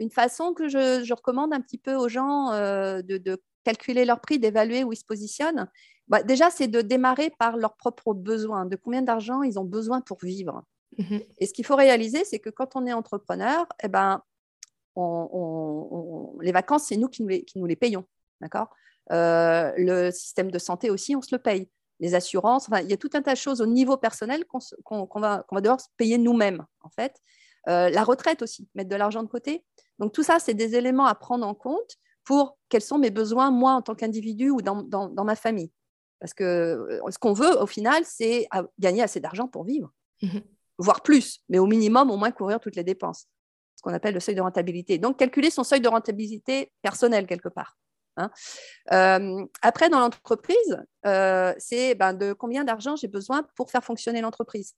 une 0.00 0.10
façon 0.10 0.52
que 0.52 0.68
je, 0.68 1.14
recommande 1.14 1.54
un 1.54 1.60
petit 1.60 1.78
peu 1.78 1.94
aux 1.94 2.08
gens 2.08 2.50
de, 2.50 3.40
calculer 3.62 4.04
leur 4.06 4.20
prix, 4.20 4.40
d'évaluer 4.40 4.82
où 4.82 4.92
ils 4.92 4.96
se 4.96 5.04
positionnent, 5.04 5.68
bah, 6.08 6.24
déjà, 6.24 6.50
c'est 6.50 6.66
de 6.66 6.80
démarrer 6.80 7.30
par 7.38 7.56
leurs 7.56 7.76
propres 7.76 8.12
besoins, 8.12 8.66
de 8.66 8.74
combien 8.74 9.02
d'argent 9.02 9.42
ils 9.44 9.56
ont 9.56 9.64
besoin 9.64 10.00
pour 10.00 10.18
vivre? 10.20 10.64
Mhm. 10.98 11.22
Et 11.38 11.46
ce 11.46 11.52
qu'il 11.52 11.64
faut 11.64 11.76
réaliser, 11.76 12.24
c'est 12.24 12.38
que 12.38 12.50
quand 12.50 12.76
on 12.76 12.86
est 12.86 12.92
entrepreneur, 12.92 13.66
eh 13.82 13.88
ben, 13.88 14.22
les 16.40 16.52
vacances, 16.52 16.84
c'est 16.84 16.96
nous 16.96 17.08
qui 17.08 17.22
nous 17.22 17.66
les, 17.66 17.76
payons. 17.76 18.04
D'accord? 18.40 18.68
Euh, 19.12 19.72
le 19.76 20.10
système 20.10 20.50
de 20.50 20.58
santé 20.58 20.90
aussi, 20.90 21.16
on 21.16 21.22
se 21.22 21.34
le 21.34 21.40
paye. 21.40 21.68
Les 22.00 22.14
assurances, 22.14 22.68
il 22.82 22.88
y 22.88 22.92
a 22.92 22.96
tout 22.96 23.10
un 23.12 23.22
tas 23.22 23.32
de 23.32 23.38
choses 23.38 23.60
au 23.60 23.66
niveau 23.66 23.96
personnel 23.96 24.44
qu'on 24.46 25.08
va, 25.16 25.44
devoir 25.60 25.80
se 25.80 25.88
payer 25.96 26.18
nous-mêmes, 26.18 26.64
en 26.82 26.90
fait. 26.90 27.20
Euh, 27.68 27.90
la 27.90 28.04
retraite 28.04 28.40
aussi, 28.40 28.68
mettre 28.74 28.88
de 28.88 28.96
l'argent 28.96 29.22
de 29.22 29.28
côté. 29.28 29.64
Donc, 29.98 30.12
tout 30.12 30.22
ça, 30.22 30.38
c'est 30.38 30.54
des 30.54 30.76
éléments 30.76 31.04
à 31.04 31.14
prendre 31.14 31.46
en 31.46 31.54
compte 31.54 31.96
pour 32.24 32.58
quels 32.70 32.82
sont 32.82 32.98
mes 32.98 33.10
besoins, 33.10 33.50
moi, 33.50 33.72
en 33.72 33.82
tant 33.82 33.94
qu'individu 33.94 34.50
ou 34.50 34.62
dans, 34.62 35.24
ma 35.24 35.36
famille. 35.36 35.70
Parce 36.20 36.32
que 36.32 36.44
euh, 36.44 37.10
ce 37.10 37.18
qu'on 37.18 37.34
veut, 37.34 37.60
au 37.60 37.66
final, 37.66 38.02
c'est 38.06 38.48
gagner 38.78 39.02
assez 39.02 39.20
d'argent 39.20 39.46
pour 39.46 39.64
vivre. 39.64 39.92
Mhm 40.22 40.42
voire 40.80 41.02
plus, 41.02 41.40
mais 41.48 41.58
au 41.58 41.66
minimum, 41.66 42.10
au 42.10 42.16
moins 42.16 42.30
couvrir 42.30 42.58
toutes 42.58 42.76
les 42.76 42.84
dépenses, 42.84 43.26
ce 43.76 43.82
qu'on 43.82 43.92
appelle 43.92 44.14
le 44.14 44.20
seuil 44.20 44.34
de 44.34 44.40
rentabilité. 44.40 44.98
Donc, 44.98 45.18
calculer 45.18 45.50
son 45.50 45.64
seuil 45.64 45.80
de 45.80 45.88
rentabilité 45.88 46.72
personnel 46.82 47.26
quelque 47.26 47.48
part. 47.48 47.76
Hein. 48.16 48.30
Euh, 48.92 49.46
après, 49.62 49.88
dans 49.88 50.00
l'entreprise, 50.00 50.78
euh, 51.06 51.54
c'est 51.58 51.94
ben, 51.94 52.12
de 52.12 52.32
combien 52.32 52.64
d'argent 52.64 52.96
j'ai 52.96 53.08
besoin 53.08 53.44
pour 53.56 53.70
faire 53.70 53.84
fonctionner 53.84 54.20
l'entreprise. 54.20 54.74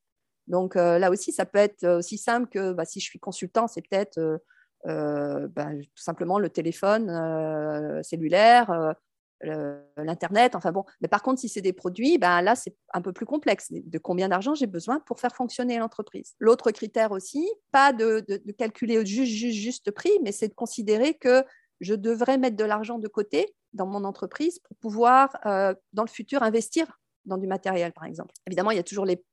Donc 0.49 0.76
euh, 0.76 0.99
là 0.99 1.10
aussi, 1.10 1.32
ça 1.32 1.46
peut 1.46 1.58
être 1.58 1.87
aussi 1.87 2.19
simple 2.19 2.48
que 2.48 2.72
bah, 2.72 2.84
si 2.84 3.00
je 3.00 3.06
suis 3.06 3.20
consultant, 3.20 3.69
c'est 3.69 3.82
peut-être 3.82 4.40
ben, 4.84 5.81
tout 5.81 6.02
simplement 6.02 6.38
le 6.38 6.50
téléphone 6.50 8.02
cellulaire, 8.02 8.94
l'Internet, 9.43 10.55
enfin 10.55 10.73
bon. 10.73 10.85
Mais 11.00 11.09
par 11.09 11.23
contre, 11.23 11.41
si 11.41 11.49
c'est 11.49 11.61
des 11.61 11.73
produits, 11.73 12.19
ben 12.19 12.41
là, 12.43 12.55
c'est 12.55 12.77
un 12.93 13.03
peu 13.03 13.12
plus 13.12 13.27
complexe. 13.27 13.69
De 13.71 13.99
combien 13.99 14.29
d'argent 14.29 14.55
j'ai 14.55 14.67
besoin 14.67 15.00
pour 15.00 15.21
faire 15.21 15.35
fonctionner 15.35 15.79
l'entreprise 15.79 16.35
L'autre 16.39 16.71
critère 16.71 17.12
aussi, 17.12 17.49
pas 17.71 17.93
de, 17.93 18.25
calculer 18.59 18.99
au 18.99 19.05
juste, 19.05 19.33
juste, 19.33 19.91
prix, 19.91 20.12
mais 20.23 20.33
c'est 20.33 20.49
de 20.49 20.55
considérer 20.55 21.15
que 21.15 21.44
je 21.81 21.94
devrais 21.94 22.39
mettre 22.39 22.56
de 22.56 22.65
l'argent 22.65 22.99
de 22.99 23.09
côté 23.09 23.55
dans 23.72 23.87
mon 23.87 24.05
entreprise 24.05 24.61
pour 24.61 24.77
pouvoir, 24.77 25.37
euh, 25.46 25.75
dans 25.93 26.05
le 26.05 26.08
futur, 26.08 26.43
investir 26.43 27.01
dans 27.25 27.39
du 27.39 27.46
matériel, 27.46 27.93
par 27.93 28.05
exemple. 28.05 28.34
Évidemment, 28.46 28.70
il 28.70 28.77
y 28.77 28.81
a 28.81 28.84
toujours 28.84 29.06
les, 29.06 29.25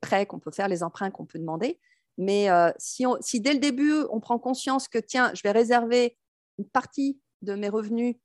prêts 0.00 0.26
qu'on 0.26 0.38
peut 0.38 0.50
faire, 0.50 0.68
les 0.68 0.82
emprunts 0.82 1.10
qu'on 1.10 1.26
peut 1.26 1.38
demander. 1.38 1.78
Mais 2.18 2.50
euh, 2.50 2.70
si, 2.78 3.04
si 3.20 3.40
dès 3.40 3.52
le 3.52 3.58
début, 3.58 3.94
on 4.10 4.20
prend 4.20 4.38
conscience 4.38 4.88
que, 4.88 4.98
tiens, 4.98 5.32
je 5.34 5.42
vais 5.42 5.50
réserver 5.50 6.16
une 6.58 6.68
partie 6.68 7.20
de 7.42 7.54
mes 7.54 7.68
revenus 7.68 8.16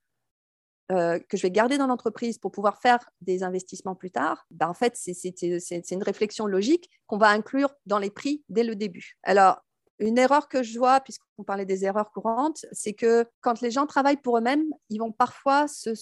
euh, 0.92 1.20
que 1.20 1.38
je 1.38 1.44
vais 1.44 1.52
garder 1.52 1.78
dans 1.78 1.88
l'entreprise 1.88 2.38
pour 2.38 2.52
pouvoir 2.52 2.82
faire 2.82 3.00
des 3.22 3.44
investissements 3.44 3.96
plus 3.96 4.12
tard, 4.12 4.46
ben 4.52 4.68
en 4.68 4.74
fait, 4.74 4.94
c'est 4.96 5.92
une 5.92 6.04
réflexion 6.04 6.48
logique 6.48 6.90
qu'on 7.08 7.18
va 7.18 7.30
inclure 7.30 7.74
dans 7.86 7.98
les 7.98 8.10
prix 8.10 8.44
dès 8.50 8.64
le 8.64 8.76
début. 8.76 9.18
Alors, 9.24 9.62
une 10.00 10.18
erreur 10.18 10.50
que 10.50 10.64
je 10.64 10.78
vois, 10.78 11.00
puisqu'on 11.00 11.44
parlait 11.44 11.66
des 11.66 11.86
erreurs 11.86 12.12
courantes, 12.12 12.66
c'est 12.74 12.94
que 12.94 13.26
quand 13.40 13.62
les 13.62 13.72
gens 13.72 13.86
travaillent 13.86 14.22
pour 14.22 14.38
eux-mêmes, 14.38 14.66
ils 14.90 15.00
vont 15.00 15.12
parfois 15.12 15.68
se, 15.68 15.94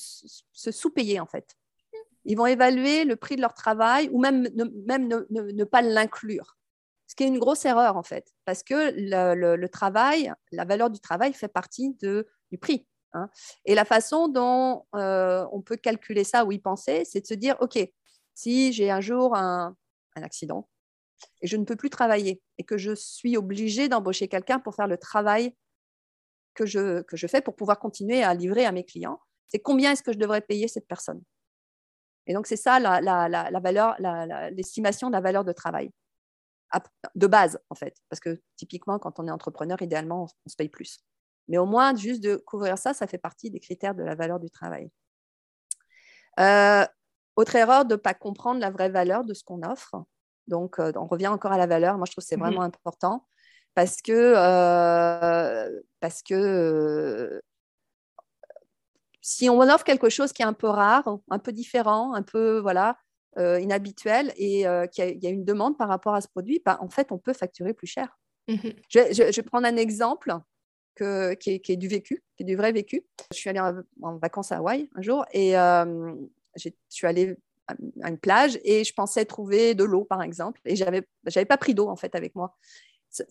sous-payer 0.53 1.19
en 1.19 1.27
fait. 1.27 1.55
Ils 2.25 2.35
vont 2.35 2.47
évaluer 2.47 3.03
le 3.03 3.15
prix 3.15 3.35
de 3.35 3.41
leur 3.41 3.53
travail 3.53 4.09
ou 4.11 4.19
même 4.19 4.47
ne, 4.55 5.63
pas 5.65 5.81
l'inclure. 5.81 6.57
Ce 7.07 7.15
qui 7.15 7.23
est 7.23 7.27
une 7.27 7.39
grosse 7.39 7.65
erreur 7.65 7.95
en 7.95 8.03
fait, 8.03 8.33
parce 8.45 8.63
que 8.63 8.91
le, 8.95 9.67
travail, 9.67 10.33
la 10.51 10.65
valeur 10.65 10.89
du 10.89 10.99
travail 10.99 11.33
fait 11.33 11.47
partie 11.47 11.95
du 11.99 12.57
prix. 12.57 12.87
Hein. 13.13 13.29
Et 13.65 13.75
la 13.75 13.85
façon 13.85 14.27
dont 14.27 14.85
euh, 14.95 15.45
on 15.51 15.61
peut 15.61 15.77
calculer 15.77 16.23
ça 16.23 16.45
ou 16.45 16.51
y 16.51 16.59
penser, 16.59 17.05
c'est 17.05 17.21
de 17.21 17.25
se 17.25 17.33
dire, 17.33 17.55
OK, 17.59 17.79
si 18.35 18.73
j'ai 18.73 18.91
un 18.91 19.01
jour 19.01 19.35
un, 19.35 19.75
accident 20.15 20.67
et 21.41 21.47
je 21.47 21.55
ne 21.55 21.63
peux 21.63 21.77
plus 21.77 21.89
travailler 21.89 22.41
et 22.57 22.65
que 22.65 22.77
je 22.77 22.93
suis 22.93 23.37
obligée 23.37 23.87
d'embaucher 23.87 24.27
quelqu'un 24.27 24.59
pour 24.59 24.75
faire 24.75 24.87
le 24.87 24.97
travail 24.97 25.55
que 26.55 26.65
je, 26.65 27.01
que 27.03 27.15
je 27.15 27.25
fais 27.27 27.41
pour 27.41 27.55
pouvoir 27.55 27.79
continuer 27.79 28.21
à 28.21 28.33
livrer 28.33 28.65
à 28.65 28.73
mes 28.73 28.83
clients, 28.83 29.21
c'est 29.47 29.59
combien 29.59 29.93
est-ce 29.93 30.03
que 30.03 30.11
je 30.11 30.17
devrais 30.17 30.41
payer 30.41 30.67
cette 30.67 30.87
personne? 30.87 31.21
Et 32.27 32.33
donc, 32.33 32.47
c'est 32.47 32.57
ça 32.57 32.79
la, 32.79 32.99
la, 33.01 33.59
valeur, 33.59 33.95
l'estimation 34.51 35.07
de 35.07 35.13
la 35.13 35.21
valeur 35.21 35.45
de 35.45 35.53
travail 35.53 35.91
de 37.15 37.27
base, 37.27 37.59
en 37.69 37.75
fait. 37.75 37.97
Parce 38.09 38.19
que 38.19 38.41
typiquement, 38.55 38.99
quand 38.99 39.19
on 39.19 39.27
est 39.27 39.31
entrepreneur, 39.31 39.81
idéalement, 39.81 40.27
on 40.45 40.49
se 40.49 40.55
paye 40.55 40.69
plus. 40.69 40.99
Mais 41.49 41.57
au 41.57 41.65
moins, 41.65 41.95
juste 41.95 42.23
de 42.23 42.35
couvrir 42.37 42.77
ça, 42.77 42.93
ça 42.93 43.07
fait 43.07 43.17
partie 43.17 43.49
des 43.49 43.59
critères 43.59 43.95
de 43.95 44.03
la 44.03 44.15
valeur 44.15 44.39
du 44.39 44.49
travail. 44.49 44.89
Euh, 46.39 46.85
autre 47.35 47.55
erreur, 47.55 47.85
de 47.85 47.95
ne 47.95 47.99
pas 47.99 48.13
comprendre 48.13 48.61
la 48.61 48.69
vraie 48.69 48.89
valeur 48.89 49.23
de 49.23 49.33
ce 49.33 49.43
qu'on 49.43 49.63
offre. 49.63 49.95
Donc, 50.47 50.79
euh, 50.79 50.91
on 50.95 51.07
revient 51.07 51.27
encore 51.27 51.51
à 51.51 51.57
la 51.57 51.67
valeur. 51.67 51.97
Moi, 51.97 52.05
je 52.05 52.11
trouve 52.11 52.23
que 52.23 52.27
c'est 52.27 52.37
mmh 52.37 52.41
vraiment 52.41 52.61
important 52.61 53.27
parce 53.73 54.01
que, 54.01 54.33
euh, 54.35 55.81
parce 55.99 56.21
que 56.21 57.41
Si 59.21 59.49
on 59.49 59.61
offre 59.61 59.83
quelque 59.83 60.09
chose 60.09 60.31
qui 60.33 60.41
est 60.41 60.45
un 60.45 60.53
peu 60.53 60.67
rare, 60.67 61.19
un 61.29 61.39
peu 61.39 61.51
différent, 61.51 62.13
un 62.13 62.23
peu 62.23 62.59
voilà, 62.59 62.97
inhabituel 63.37 64.33
et 64.37 64.65
qu'il 64.91 65.23
y, 65.23 65.27
a 65.27 65.29
une 65.29 65.45
demande 65.45 65.77
par 65.77 65.87
rapport 65.87 66.15
à 66.15 66.21
ce 66.21 66.27
produit, 66.27 66.61
bah, 66.65 66.77
en 66.81 66.89
fait, 66.89 67.11
on 67.11 67.19
peut 67.19 67.33
facturer 67.33 67.73
plus 67.73 67.87
cher. 67.87 68.17
Mhm. 68.47 68.73
Je, 68.89 69.23
vais 69.23 69.43
prendre 69.43 69.67
un 69.67 69.77
exemple 69.77 70.35
que, 70.99 71.33
qui, 71.35 71.61
est, 71.67 71.77
du 71.77 71.87
vécu, 71.87 72.23
qui 72.35 72.43
est 72.43 72.45
du 72.45 72.55
vrai 72.55 72.71
vécu. 72.71 73.03
Je 73.31 73.37
suis 73.37 73.49
allée 73.49 73.61
en, 74.01 74.17
vacances 74.17 74.51
à 74.51 74.57
Hawaï 74.57 74.89
un 74.95 75.01
jour 75.01 75.25
et 75.31 75.57
euh, 75.57 76.13
je 76.55 76.69
suis 76.89 77.07
allée 77.07 77.37
à 77.67 78.09
une 78.09 78.17
plage 78.17 78.59
et 78.63 78.83
je 78.83 78.93
pensais 78.93 79.25
trouver 79.25 79.75
de 79.75 79.83
l'eau, 79.83 80.03
par 80.03 80.21
exemple, 80.21 80.59
et 80.65 80.75
j'avais 80.75 81.07
n'avais 81.25 81.45
pas 81.45 81.57
pris 81.57 81.73
d'eau 81.73 81.87
en 81.87 81.95
fait 81.95 82.15
avec 82.15 82.35
moi. 82.35 82.57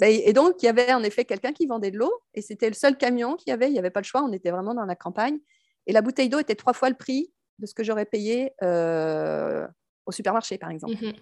Et 0.01 0.33
donc, 0.33 0.63
il 0.63 0.67
y 0.67 0.69
avait 0.69 0.93
en 0.93 1.03
effet 1.05 1.25
quelqu'un 1.25 1.53
qui 1.53 1.67
vendait 1.67 1.91
de 1.91 1.99
l'eau 1.99 2.13
et 2.35 2.43
c'était 2.43 2.69
le 2.69 2.75
seul 2.75 2.97
camion 2.97 3.37
qu'il 3.37 3.51
y 3.51 3.53
avait. 3.53 3.69
Il 3.69 3.73
n'y 3.73 3.79
avait 3.79 3.91
pas 3.91 4.01
le 4.01 4.07
choix, 4.07 4.23
on 4.23 4.33
était 4.33 4.51
vraiment 4.51 4.75
dans 4.75 4.85
la 4.85 4.97
campagne. 4.97 5.39
Et 5.87 5.93
la 5.93 6.03
bouteille 6.03 6.29
d'eau 6.29 6.39
était 6.39 6.57
trois 6.57 6.73
fois 6.73 6.89
le 6.89 6.97
prix 6.97 7.33
de 7.59 7.67
ce 7.67 7.75
que 7.75 7.85
j'aurais 7.85 8.07
payé 8.07 8.53
au 8.63 10.13
supermarché, 10.13 10.59
par 10.59 10.71
exemple. 10.71 10.95
Mhm. 11.01 11.13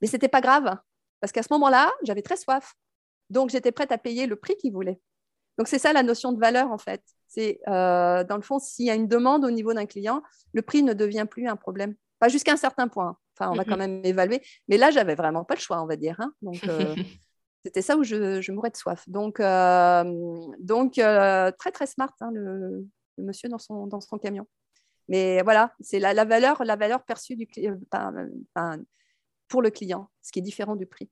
Mais 0.00 0.08
ce 0.08 0.14
n'était 0.14 0.28
pas 0.28 0.40
grave, 0.40 0.76
parce 1.20 1.32
qu'à 1.32 1.42
ce 1.42 1.52
moment-là, 1.52 1.92
j'avais 2.02 2.22
très 2.22 2.36
soif. 2.36 2.74
Donc, 3.30 3.50
j'étais 3.50 3.72
prête 3.72 3.92
à 3.92 3.98
payer 3.98 4.26
le 4.26 4.36
prix 4.36 4.56
qu'il 4.56 4.72
voulait. 4.72 5.00
Donc, 5.58 5.68
c'est 5.68 5.78
ça 5.78 5.92
la 5.92 6.02
notion 6.02 6.32
de 6.32 6.40
valeur, 6.40 6.70
en 6.70 6.78
fait. 6.78 7.02
C'est, 7.28 7.60
euh, 7.68 8.24
dans 8.24 8.36
le 8.36 8.42
fond, 8.42 8.58
s'il 8.58 8.86
y 8.86 8.90
a 8.90 8.94
une 8.94 9.08
demande 9.08 9.44
au 9.44 9.50
niveau 9.50 9.72
d'un 9.72 9.86
client, 9.86 10.22
le 10.52 10.62
prix 10.62 10.82
ne 10.82 10.92
devient 10.92 11.26
plus 11.28 11.46
un 11.48 11.56
problème. 11.56 11.94
Pas 12.18 12.28
jusqu'à 12.28 12.52
un 12.52 12.56
certain 12.56 12.88
point. 12.88 13.16
Enfin, 13.36 13.50
on 13.50 13.54
va 13.54 13.64
quand 13.64 13.72
mhm. 13.72 13.78
même 13.78 14.04
évaluer. 14.04 14.42
Mais 14.68 14.76
là, 14.76 14.90
j'avais 14.90 15.14
vraiment 15.14 15.44
pas 15.44 15.54
le 15.54 15.60
choix, 15.60 15.82
on 15.82 15.86
va 15.86 15.96
dire. 15.96 16.16
Hein. 16.20 16.32
Donc, 16.42 16.62
euh, 16.68 16.94
c'était 17.64 17.82
ça 17.82 17.96
où 17.96 18.04
je, 18.04 18.40
je, 18.40 18.52
mourais 18.52 18.70
de 18.70 18.76
soif. 18.76 19.08
Donc, 19.08 19.40
euh, 19.40 20.04
donc 20.58 20.94
très, 20.94 21.72
très 21.72 21.86
smart, 21.86 22.12
hein, 22.20 22.30
le, 22.32 22.56
le, 22.58 23.24
monsieur 23.24 23.48
dans 23.48 23.58
son, 23.58 23.86
dans 23.86 24.00
son 24.00 24.18
camion. 24.18 24.46
Mais 25.08 25.42
voilà, 25.42 25.74
c'est 25.80 25.98
la, 25.98 26.24
valeur, 26.24 26.62
la 26.64 26.76
valeur 26.76 27.02
perçue 27.04 27.36
du, 27.36 27.48
pour 29.48 29.62
le 29.62 29.70
client, 29.70 30.10
ce 30.22 30.32
qui 30.32 30.38
est 30.38 30.42
différent 30.42 30.76
du 30.76 30.86
prix. 30.86 31.06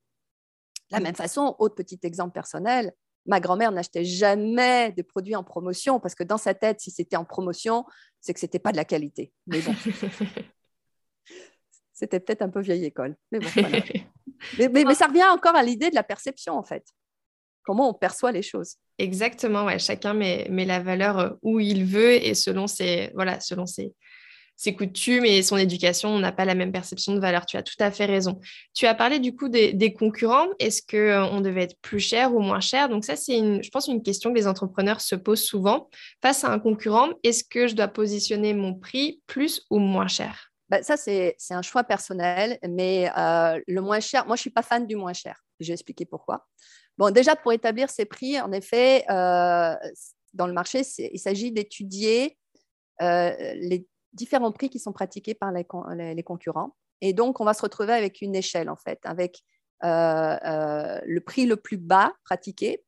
De 0.90 0.96
la 0.96 1.00
même 1.00 1.14
façon, 1.14 1.54
autre 1.58 1.74
petit 1.74 2.00
exemple 2.02 2.32
personnel, 2.32 2.92
ma 3.26 3.40
grand-mère 3.40 3.72
n'achetait 3.72 4.04
jamais 4.04 4.92
de 4.92 5.02
produits 5.02 5.36
en 5.36 5.44
promotion 5.44 6.00
parce 6.00 6.14
que 6.14 6.24
dans 6.24 6.38
sa 6.38 6.54
tête, 6.54 6.80
si 6.80 6.90
c'était 6.90 7.16
en 7.16 7.24
promotion, 7.24 7.84
c'est 8.20 8.34
que 8.34 8.40
ce 8.40 8.46
n'était 8.46 8.58
pas 8.58 8.72
de 8.72 8.76
la 8.76 8.84
qualité. 8.84 9.32
Mais 9.46 9.60
bon, 9.60 9.74
c'était 11.92 12.20
peut-être 12.20 12.42
un 12.42 12.50
peu 12.50 12.60
vieille 12.60 12.84
école. 12.84 13.16
Mais, 13.30 13.38
bon, 13.38 13.48
mais 14.58 14.94
ça 14.94 15.06
revient 15.06 15.28
encore 15.30 15.56
à 15.56 15.62
l'idée 15.62 15.90
de 15.90 15.94
la 15.94 16.04
perception, 16.04 16.54
en 16.54 16.64
fait 16.64 16.84
comment 17.62 17.90
on 17.90 17.94
perçoit 17.94 18.32
les 18.32 18.42
choses. 18.42 18.76
Exactement, 18.98 19.64
ouais. 19.64 19.78
chacun 19.78 20.14
met, 20.14 20.48
la 20.48 20.80
valeur 20.80 21.18
euh, 21.18 21.30
où 21.42 21.60
il 21.60 21.84
veut 21.84 22.12
et 22.12 22.34
selon 22.34 22.66
ses, 22.66 23.10
voilà, 23.14 23.40
selon 23.40 23.66
ses, 23.66 23.94
ses 24.60 24.74
coutumes 24.74 25.24
et 25.24 25.42
son 25.42 25.56
éducation, 25.56 26.10
on 26.10 26.18
n'a 26.18 26.32
pas 26.32 26.44
la 26.44 26.54
même 26.54 26.70
perception 26.70 27.14
de 27.14 27.18
valeur. 27.18 27.46
Tu 27.46 27.56
as 27.56 27.62
tout 27.62 27.76
à 27.78 27.90
fait 27.90 28.04
raison. 28.04 28.40
Tu 28.74 28.86
as 28.86 28.94
parlé 28.94 29.18
du 29.18 29.34
coup 29.34 29.48
des, 29.48 29.94
concurrents. 29.94 30.48
Est-ce 30.58 30.82
qu'on 30.82 31.38
euh, 31.38 31.40
devait 31.40 31.62
être 31.62 31.80
plus 31.80 31.98
cher 31.98 32.34
ou 32.34 32.40
moins 32.40 32.60
cher? 32.60 32.90
Donc 32.90 33.06
ça, 33.06 33.16
c'est, 33.16 33.62
je 33.62 33.70
pense, 33.70 33.88
une 33.88 34.02
question 34.02 34.30
que 34.30 34.36
les 34.36 34.46
entrepreneurs 34.46 35.00
se 35.00 35.14
posent 35.14 35.44
souvent. 35.44 35.88
Face 36.20 36.44
à 36.44 36.50
un 36.50 36.58
concurrent, 36.58 37.08
est-ce 37.22 37.42
que 37.42 37.68
je 37.68 37.74
dois 37.74 37.88
positionner 37.88 38.52
mon 38.52 38.74
prix 38.74 39.22
plus 39.26 39.64
ou 39.70 39.78
moins 39.78 40.08
cher? 40.08 40.52
Bah, 40.68 40.82
ça, 40.82 40.98
c'est, 40.98 41.36
un 41.48 41.62
choix 41.62 41.82
personnel, 41.82 42.58
mais 42.68 43.10
euh, 43.16 43.58
le 43.66 43.80
moins 43.80 44.00
cher, 44.00 44.26
moi, 44.26 44.36
je 44.36 44.40
ne 44.40 44.42
suis 44.42 44.50
pas 44.50 44.62
fan 44.62 44.86
du 44.86 44.94
moins 44.94 45.14
cher. 45.14 45.42
Je 45.58 45.68
vais 45.68 45.72
expliquer 45.72 46.04
pourquoi. 46.04 46.46
Bon, 46.98 47.10
déjà, 47.10 47.34
pour 47.34 47.54
établir 47.54 47.88
ces 47.88 48.04
prix, 48.04 48.38
en 48.38 48.52
effet, 48.52 49.06
euh, 49.08 49.74
dans 50.34 50.46
le 50.46 50.52
marché, 50.52 50.82
il 50.98 51.18
s'agit 51.18 51.50
d'étudier 51.50 52.36
les 53.00 53.86
différents 54.12 54.52
prix 54.52 54.70
qui 54.70 54.78
sont 54.78 54.92
pratiqués 54.92 55.34
par 55.34 55.52
les, 55.52 56.22
concurrents. 56.22 56.76
Et 57.00 57.12
donc, 57.12 57.40
on 57.40 57.44
va 57.44 57.54
se 57.54 57.62
retrouver 57.62 57.92
avec 57.92 58.20
une 58.20 58.34
échelle, 58.34 58.68
en 58.68 58.76
fait, 58.76 58.98
avec 59.04 59.42
euh, 59.84 61.00
le 61.04 61.20
prix 61.20 61.46
le 61.46 61.56
plus 61.56 61.78
bas 61.78 62.12
pratiqué 62.24 62.84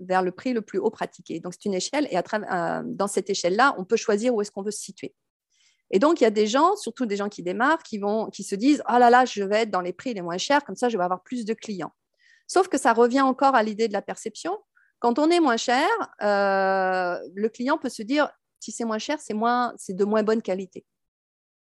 vers 0.00 0.22
le 0.22 0.30
prix 0.30 0.52
le 0.52 0.62
plus 0.62 0.78
haut 0.78 0.90
pratiqué. 0.90 1.40
Donc, 1.40 1.54
c'est 1.54 1.64
une 1.64 1.74
échelle, 1.74 2.06
et 2.10 2.16
à 2.16 2.82
dans 2.84 3.08
cette 3.08 3.30
échelle-là, 3.30 3.74
on 3.78 3.84
peut 3.84 3.96
choisir 3.96 4.34
où 4.34 4.40
est-ce 4.40 4.50
qu'on 4.50 4.62
veut 4.62 4.70
se 4.70 4.80
situer. 4.80 5.14
Et 5.90 5.98
donc, 5.98 6.20
il 6.20 6.24
y 6.24 6.26
a 6.26 6.30
des 6.30 6.46
gens, 6.46 6.76
surtout 6.76 7.06
des 7.06 7.16
gens 7.16 7.28
qui 7.28 7.42
démarrent, 7.42 7.82
qui, 7.82 7.98
vont, 7.98 8.26
qui 8.26 8.44
se 8.44 8.54
disent 8.54 8.82
Ah 8.86 8.98
là 8.98 9.10
là, 9.10 9.24
je 9.24 9.42
vais 9.42 9.62
être 9.62 9.70
dans 9.70 9.80
les 9.80 9.92
prix 9.92 10.14
les 10.14 10.20
moins 10.20 10.38
chers, 10.38 10.64
comme 10.64 10.76
ça, 10.76 10.88
je 10.88 10.98
vais 10.98 11.04
avoir 11.04 11.22
plus 11.22 11.44
de 11.44 11.54
clients. 11.54 11.92
Sauf 12.46 12.68
que 12.68 12.78
ça 12.78 12.92
revient 12.92 13.20
encore 13.20 13.54
à 13.54 13.62
l'idée 13.62 13.88
de 13.88 13.92
la 13.92 14.02
perception. 14.02 14.56
Quand 15.00 15.18
on 15.18 15.30
est 15.30 15.40
moins 15.40 15.56
cher, 15.56 15.86
euh, 16.22 17.18
le 17.34 17.48
client 17.48 17.78
peut 17.78 17.88
se 17.88 18.02
dire, 18.02 18.30
si 18.60 18.72
c'est 18.72 18.84
moins 18.84 18.98
cher, 18.98 19.18
c'est 19.20 19.34
moins, 19.34 19.72
c'est 19.76 19.94
de 19.94 20.04
moins 20.04 20.22
bonne 20.22 20.42
qualité. 20.42 20.84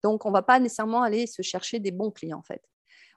Donc, 0.03 0.27
on 0.27 0.31
ne 0.31 0.35
va 0.35 0.43
pas 0.43 0.59
nécessairement 0.59 1.03
aller 1.03 1.27
se 1.27 1.43
chercher 1.43 1.79
des 1.79 1.91
bons 1.91 2.11
clients, 2.11 2.39
en 2.39 2.43
fait. 2.43 2.63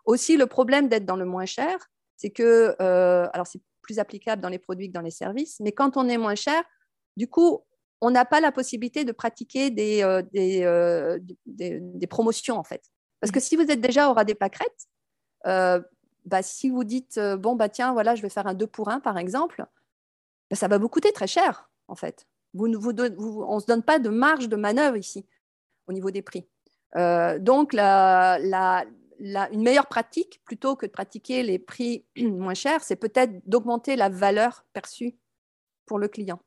Aussi, 0.05 0.37
le 0.37 0.45
problème 0.45 0.87
d'être 0.87 1.05
dans 1.05 1.15
le 1.15 1.25
moins 1.25 1.45
cher, 1.45 1.89
c'est 2.15 2.29
que, 2.29 2.75
euh, 2.79 3.27
alors 3.33 3.47
c'est 3.47 3.61
plus 3.81 3.99
applicable 3.99 4.41
dans 4.41 4.49
les 4.49 4.59
produits 4.59 4.87
que 4.87 4.93
dans 4.93 5.01
les 5.01 5.11
services, 5.11 5.59
mais 5.59 5.71
quand 5.71 5.97
on 5.97 6.07
est 6.07 6.17
moins 6.17 6.35
cher, 6.35 6.63
du 7.17 7.27
coup, 7.27 7.61
on 8.01 8.11
n'a 8.11 8.25
pas 8.25 8.39
la 8.39 8.51
possibilité 8.51 9.03
de 9.03 9.11
pratiquer 9.11 9.71
des, 9.71 10.03
euh, 10.03 10.21
des, 11.45 11.79
des, 11.81 12.07
promotions, 12.07 12.57
en 12.57 12.63
fait. 12.63 12.83
Parce 13.19 13.31
que 13.31 13.39
si 13.39 13.55
vous 13.55 13.63
êtes 13.63 13.81
déjà 13.81 14.09
au 14.09 14.13
ras 14.13 14.25
des 14.25 14.35
pâquerettes, 14.35 14.87
bah, 16.25 16.41
si 16.41 16.69
vous 16.69 16.83
dites, 16.83 17.17
euh, 17.17 17.37
bon, 17.37 17.55
bah, 17.55 17.69
tiens, 17.69 17.93
voilà, 17.93 18.15
je 18.15 18.21
vais 18.21 18.29
faire 18.29 18.47
un 18.47 18.53
2 18.53 18.67
pour 18.67 18.89
1, 18.89 18.99
par 18.99 19.17
exemple, 19.17 19.65
bah, 20.49 20.55
ça 20.55 20.67
va 20.67 20.77
vous 20.77 20.89
coûter 20.89 21.11
très 21.11 21.27
cher, 21.27 21.69
en 21.87 21.95
fait. 21.95 22.27
On 22.57 22.67
ne 22.67 23.59
se 23.59 23.65
donne 23.65 23.83
pas 23.83 23.99
de 23.99 24.09
marge 24.09 24.49
de 24.49 24.55
manœuvre 24.55 24.97
ici, 24.97 25.25
au 25.87 25.93
niveau 25.93 26.11
des 26.11 26.21
prix. 26.21 26.47
Euh, 26.95 27.39
donc, 27.39 27.73
une 27.73 29.63
meilleure 29.63 29.87
pratique, 29.87 30.41
plutôt 30.45 30.75
que 30.75 30.85
de 30.85 30.91
pratiquer 30.91 31.43
les 31.43 31.59
prix 31.59 32.05
moins 32.17 32.53
chers, 32.53 32.83
c'est 32.83 32.95
peut-être 32.95 33.33
d'augmenter 33.47 33.95
la 33.95 34.09
valeur 34.09 34.65
perçue 34.73 35.15
pour 35.85 35.99
le 35.99 36.07
client. 36.07 36.39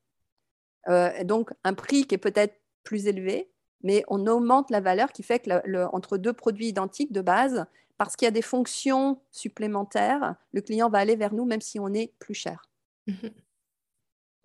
Euh, 0.88 1.24
donc, 1.24 1.50
un 1.64 1.74
prix 1.74 2.06
qui 2.06 2.14
est 2.14 2.18
peut-être 2.18 2.54
plus 2.82 3.06
élevé, 3.06 3.50
mais 3.82 4.04
on 4.08 4.26
augmente 4.26 4.70
la 4.70 4.80
valeur 4.80 5.12
qui 5.12 5.22
fait 5.22 5.40
que 5.40 5.84
entre 5.94 6.16
deux 6.16 6.32
produits 6.32 6.68
identiques 6.68 7.12
de 7.12 7.20
base, 7.20 7.66
parce 7.96 8.16
qu'il 8.16 8.26
y 8.26 8.28
a 8.28 8.32
des 8.32 8.42
fonctions 8.42 9.20
supplémentaires, 9.30 10.36
le 10.52 10.60
client 10.62 10.88
va 10.88 10.98
aller 10.98 11.16
vers 11.16 11.34
nous 11.34 11.44
même 11.44 11.60
si 11.60 11.78
on 11.78 11.92
est 11.92 12.14
plus 12.18 12.34
cher. 12.34 12.68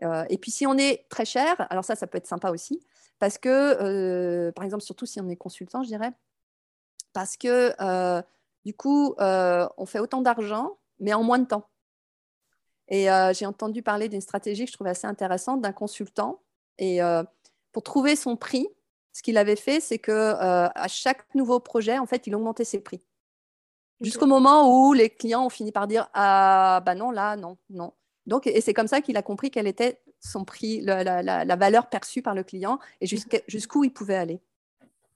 Euh, 0.04 0.26
et 0.30 0.38
puis 0.38 0.52
si 0.52 0.68
on 0.68 0.78
est 0.78 1.08
très 1.10 1.26
cher, 1.26 1.56
alors 1.70 1.84
ça, 1.84 1.96
ça 1.96 2.08
peut 2.08 2.18
être 2.18 2.28
sympa 2.28 2.52
aussi, 2.52 2.82
parce 3.20 3.38
que, 3.38 3.50
euh, 3.50 4.52
par 4.52 4.66
exemple, 4.66 4.84
surtout 4.84 5.06
si 5.06 5.22
on 5.22 5.30
est 5.30 5.36
consultant, 5.36 5.84
je 5.84 5.88
dirais, 5.88 6.12
parce 7.14 7.38
que 7.38 7.74
euh, 7.82 8.22
du 8.66 8.74
coup, 8.74 9.16
on 9.20 9.86
fait 9.86 10.00
autant 10.00 10.22
d'argent, 10.22 10.78
mais 11.00 11.14
en 11.14 11.24
moins 11.24 11.40
de 11.40 11.46
temps. 11.46 11.70
Et 12.90 13.08
j'ai 13.34 13.46
entendu 13.46 13.82
parler 13.82 14.10
d'une 14.10 14.22
stratégie 14.22 14.66
que 14.66 14.72
je 14.72 14.76
trouvais 14.76 14.92
assez 14.92 15.08
intéressante 15.08 15.62
d'un 15.62 15.74
consultant. 15.74 16.42
Et 16.78 17.00
pour 17.74 17.84
trouver 17.84 18.16
son 18.16 18.38
prix, 18.38 18.68
ce 19.12 19.22
qu'il 19.22 19.38
avait 19.38 19.58
fait, 19.58 19.82
c'est 19.82 20.00
que 20.00 20.12
à 20.12 20.88
chaque 20.88 21.26
nouveau 21.36 21.60
projet, 21.60 22.00
en 22.00 22.06
fait, 22.06 22.26
il 22.26 22.36
augmentait 22.36 22.64
ses 22.64 22.80
prix. 22.80 23.02
Jusqu'au 24.00 24.28
moment 24.28 24.70
où 24.70 24.94
les 24.94 25.10
clients 25.10 25.46
ont 25.46 25.50
fini 25.50 25.72
par 25.72 25.88
dire 25.88 26.10
Ah, 26.14 26.82
bah 26.86 26.96
non, 26.96 27.12
là, 27.12 27.36
non, 27.36 27.58
non. 27.70 27.94
Donc, 28.25 28.48
et 28.48 28.62
c'est 28.62 28.74
comme 28.74 28.88
ça 28.88 29.01
qu'il 29.01 29.18
a 29.18 29.22
compris 29.22 29.51
quel 29.51 29.68
était 29.68 30.00
son 30.20 30.46
prix, 30.46 30.82
la, 30.82 31.56
valeur 31.56 31.89
perçue 31.89 32.22
par 32.22 32.36
le 32.36 32.44
client 32.44 32.80
et 33.01 33.08
jusqu'où 33.48 33.84
il 33.84 33.92
pouvait 33.92 34.15
aller. 34.15 34.39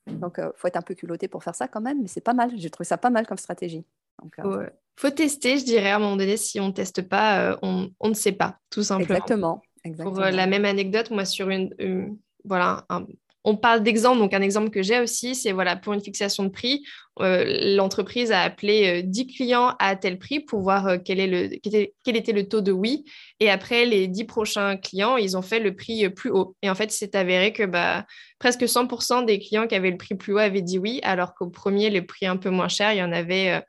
Donc, 0.07 0.35
il 0.37 0.45
euh, 0.45 0.51
faut 0.55 0.67
être 0.67 0.77
un 0.77 0.81
peu 0.81 0.95
culotté 0.95 1.27
pour 1.27 1.43
faire 1.43 1.55
ça 1.55 1.67
quand 1.67 1.81
même, 1.81 2.01
mais 2.01 2.07
c'est 2.07 2.21
pas 2.21 2.33
mal. 2.33 2.51
J'ai 2.55 2.69
trouvé 2.69 2.85
ça 2.85 2.97
pas 2.97 3.09
mal 3.09 3.27
comme 3.27 3.37
stratégie. 3.37 3.85
Il 4.23 4.45
euh, 4.45 4.69
faut 4.95 5.09
tester, 5.09 5.57
je 5.57 5.65
dirais, 5.65 5.91
à 5.91 5.97
un 5.97 5.99
moment 5.99 6.15
donné. 6.15 6.37
Si 6.37 6.59
on 6.59 6.67
ne 6.67 6.71
teste 6.71 7.01
pas, 7.01 7.41
euh, 7.41 7.57
on, 7.61 7.89
on, 7.99 8.09
ne 8.09 8.13
sait 8.13 8.31
pas, 8.31 8.57
tout 8.69 8.83
simplement. 8.83 9.15
Exactement. 9.15 9.61
Exactement. 9.83 10.15
Pour 10.15 10.23
la 10.23 10.47
même 10.47 10.65
anecdote, 10.65 11.11
moi, 11.11 11.25
sur 11.25 11.49
une, 11.49 12.17
voilà, 12.45 12.85
un, 12.89 13.05
on 13.47 13.55
parle 13.55 13.81
d'exemple, 13.81 14.19
donc 14.19 14.33
un 14.33 14.41
exemple 14.41 14.71
que 14.71 14.83
j'ai 14.83 14.99
aussi, 14.99 15.33
c'est 15.33 15.53
voilà, 15.53 15.77
pour 15.77 15.93
une 15.93 16.01
fixation 16.01 16.43
de 16.43 16.49
prix, 16.49 16.83
euh, 17.21 17.75
l'entreprise 17.77 18.33
a 18.33 18.41
appelé 18.41 19.03
10 19.03 19.21
euh, 19.21 19.25
clients 19.33 19.75
à 19.79 19.95
tel 19.95 20.19
prix 20.19 20.41
pour 20.41 20.59
voir 20.59 20.85
euh, 20.87 20.97
quel, 20.97 21.21
était, 21.21 22.33
le 22.33 22.43
taux 22.49 22.59
de 22.59 22.73
oui. 22.73 23.05
Et 23.39 23.49
après, 23.49 23.85
les 23.85 24.09
10 24.09 24.25
prochains 24.25 24.75
clients, 24.75 25.15
ils 25.15 25.37
ont 25.37 25.41
fait 25.41 25.61
le 25.61 25.73
prix 25.73 26.09
plus 26.09 26.29
haut. 26.29 26.57
Et 26.61 26.69
en 26.69 26.75
fait, 26.75 26.91
c'est 26.91 27.15
avéré 27.15 27.53
que 27.53 27.63
bah, 27.63 28.05
presque 28.37 28.63
100% 28.63 29.23
des 29.23 29.39
clients 29.39 29.65
qui 29.65 29.75
avaient 29.75 29.91
le 29.91 29.97
prix 29.97 30.15
plus 30.15 30.33
haut 30.33 30.39
avaient 30.39 30.61
dit 30.61 30.77
oui, 30.77 30.99
alors 31.03 31.33
qu'au 31.33 31.47
premier, 31.47 31.89
le 31.89 32.05
prix 32.05 32.25
un 32.25 32.35
peu 32.35 32.49
moins 32.49 32.67
cher, 32.67 32.91
il 32.91 32.97
y 32.97 33.03
en 33.03 33.13
avait 33.13 33.63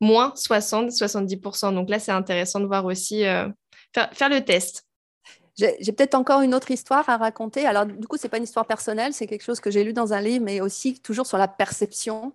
moins 0.00 0.34
60-70%. 0.34 1.72
Donc 1.72 1.88
là, 1.88 2.00
c'est 2.00 2.10
intéressant 2.10 2.58
de 2.58 2.66
voir 2.66 2.84
aussi, 2.84 3.20
faire 3.20 4.28
le 4.28 4.40
test. 4.40 4.89
J'ai 5.80 5.92
peut-être 5.92 6.14
encore 6.14 6.40
une 6.40 6.54
autre 6.54 6.70
histoire 6.70 7.08
à 7.08 7.16
raconter. 7.16 7.66
Alors, 7.66 7.86
du 7.86 8.06
coup, 8.06 8.16
ce 8.16 8.24
n'est 8.24 8.30
pas 8.30 8.38
une 8.38 8.44
histoire 8.44 8.66
personnelle, 8.66 9.12
c'est 9.12 9.26
quelque 9.26 9.42
chose 9.42 9.60
que 9.60 9.70
j'ai 9.70 9.84
lu 9.84 9.92
dans 9.92 10.12
un 10.12 10.20
livre, 10.20 10.44
mais 10.44 10.60
aussi 10.60 11.00
toujours 11.00 11.26
sur 11.26 11.38
la 11.38 11.48
perception. 11.48 12.32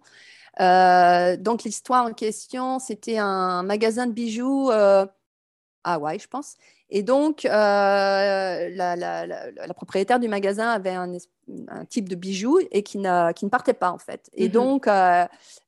Euh, 0.59 1.35
donc, 1.37 1.63
l'histoire 1.63 2.05
en 2.05 2.13
question, 2.13 2.79
c'était 2.79 3.17
un 3.17 3.63
magasin 3.63 4.07
de 4.07 4.13
bijoux 4.13 4.69
euh, 4.71 5.05
à 5.83 5.93
Hawaï, 5.95 6.19
je 6.19 6.27
pense. 6.27 6.55
Et 6.89 7.01
donc, 7.01 7.43
la, 7.43 8.69
la, 8.69 9.73
propriétaire 9.73 10.19
du 10.19 10.27
magasin 10.27 10.69
avait 10.69 10.91
un, 10.91 11.11
un 11.67 11.85
type 11.85 12.07
de 12.07 12.15
bijoux 12.15 12.59
et 12.71 12.83
qui, 12.83 12.99
qui, 13.35 13.45
ne 13.45 13.49
partait 13.49 13.73
pas, 13.73 13.91
en 13.91 13.97
fait. 13.97 14.29
Et 14.33 14.47
mhm. 14.47 14.51
donc, 14.51 14.87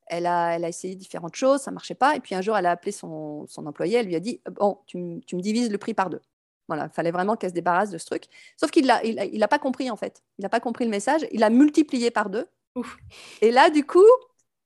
elle 0.10 0.26
a, 0.26 0.56
elle 0.56 0.66
a, 0.66 0.70
essayé 0.70 0.96
différentes 0.96 1.36
choses, 1.36 1.62
ça 1.62 1.72
ne 1.72 1.76
marchait 1.76 1.96
pas. 1.96 2.16
Et 2.16 2.20
puis 2.20 2.36
un 2.36 2.42
jour, 2.42 2.58
elle 2.58 2.66
a 2.66 2.72
appelé 2.72 2.92
son, 2.92 3.46
son 3.48 3.66
employé, 3.66 3.98
elle 3.98 4.08
lui 4.08 4.16
a 4.16 4.20
dit 4.20 4.42
Bon, 4.52 4.80
tu, 4.86 5.22
tu, 5.26 5.36
me 5.36 5.42
divises 5.42 5.70
le 5.70 5.78
prix 5.78 5.94
par 5.94 6.10
deux. 6.10 6.22
Voilà, 6.68 6.86
il 6.86 6.94
fallait 6.94 7.12
vraiment 7.12 7.36
qu'elle 7.36 7.52
se 7.52 7.56
débarrasse 7.56 7.90
de 7.92 7.98
ce 7.98 8.06
truc. 8.06 8.26
Sauf 8.58 8.72
qu'il 8.72 8.86
n'a 8.88 9.04
il, 9.04 9.18
il 9.34 9.48
pas 9.48 9.60
compris, 9.60 9.90
en 9.90 9.96
fait. 9.96 10.22
Il 10.38 10.44
n'a 10.44 10.50
pas 10.50 10.60
compris 10.60 10.86
le 10.86 10.92
message. 10.92 11.26
Il 11.32 11.44
a 11.44 11.50
multiplié 11.50 12.12
par 12.12 12.30
deux. 12.30 12.48
Et 13.42 13.52
là, 13.52 13.70
du 13.70 13.86
coup, 13.86 14.06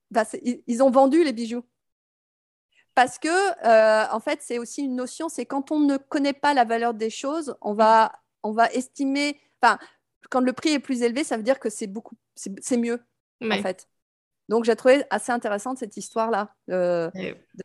bah, 0.10 0.26
ils, 0.68 0.84
ont 0.84 0.90
vendu 0.90 1.24
les 1.24 1.34
bijoux. 1.34 1.64
Parce 2.96 3.20
que, 3.20 3.30
euh, 3.30 4.06
en 4.12 4.20
fait, 4.20 4.40
c'est 4.42 4.58
aussi 4.58 4.84
une 4.84 4.96
notion 4.96 5.30
c'est 5.30 5.46
quand 5.46 5.72
on 5.72 5.80
ne 5.80 5.98
connaît 5.98 6.34
pas 6.34 6.54
la 6.54 6.66
valeur 6.66 6.94
des 6.94 7.10
choses, 7.10 7.56
on 7.62 7.74
va, 7.74 8.12
on 8.44 8.52
va 8.52 8.70
estimer. 8.72 9.40
Enfin, 9.62 9.80
quand 10.30 10.42
le 10.42 10.54
prix 10.54 10.72
est 10.72 10.80
plus 10.80 11.04
élevé, 11.04 11.24
ça 11.24 11.38
veut 11.38 11.44
dire 11.44 11.60
que 11.60 11.70
c'est 11.70 11.88
beaucoup, 11.88 12.16
c'est 12.36 12.78
mieux, 12.78 13.00
en 13.44 13.62
fait. 13.62 13.88
Donc, 14.50 14.66
j'ai 14.66 14.76
trouvé 14.76 15.06
assez 15.10 15.32
intéressante 15.32 15.78
cette 15.78 15.96
histoire-là 15.96 16.54
de 16.68 17.12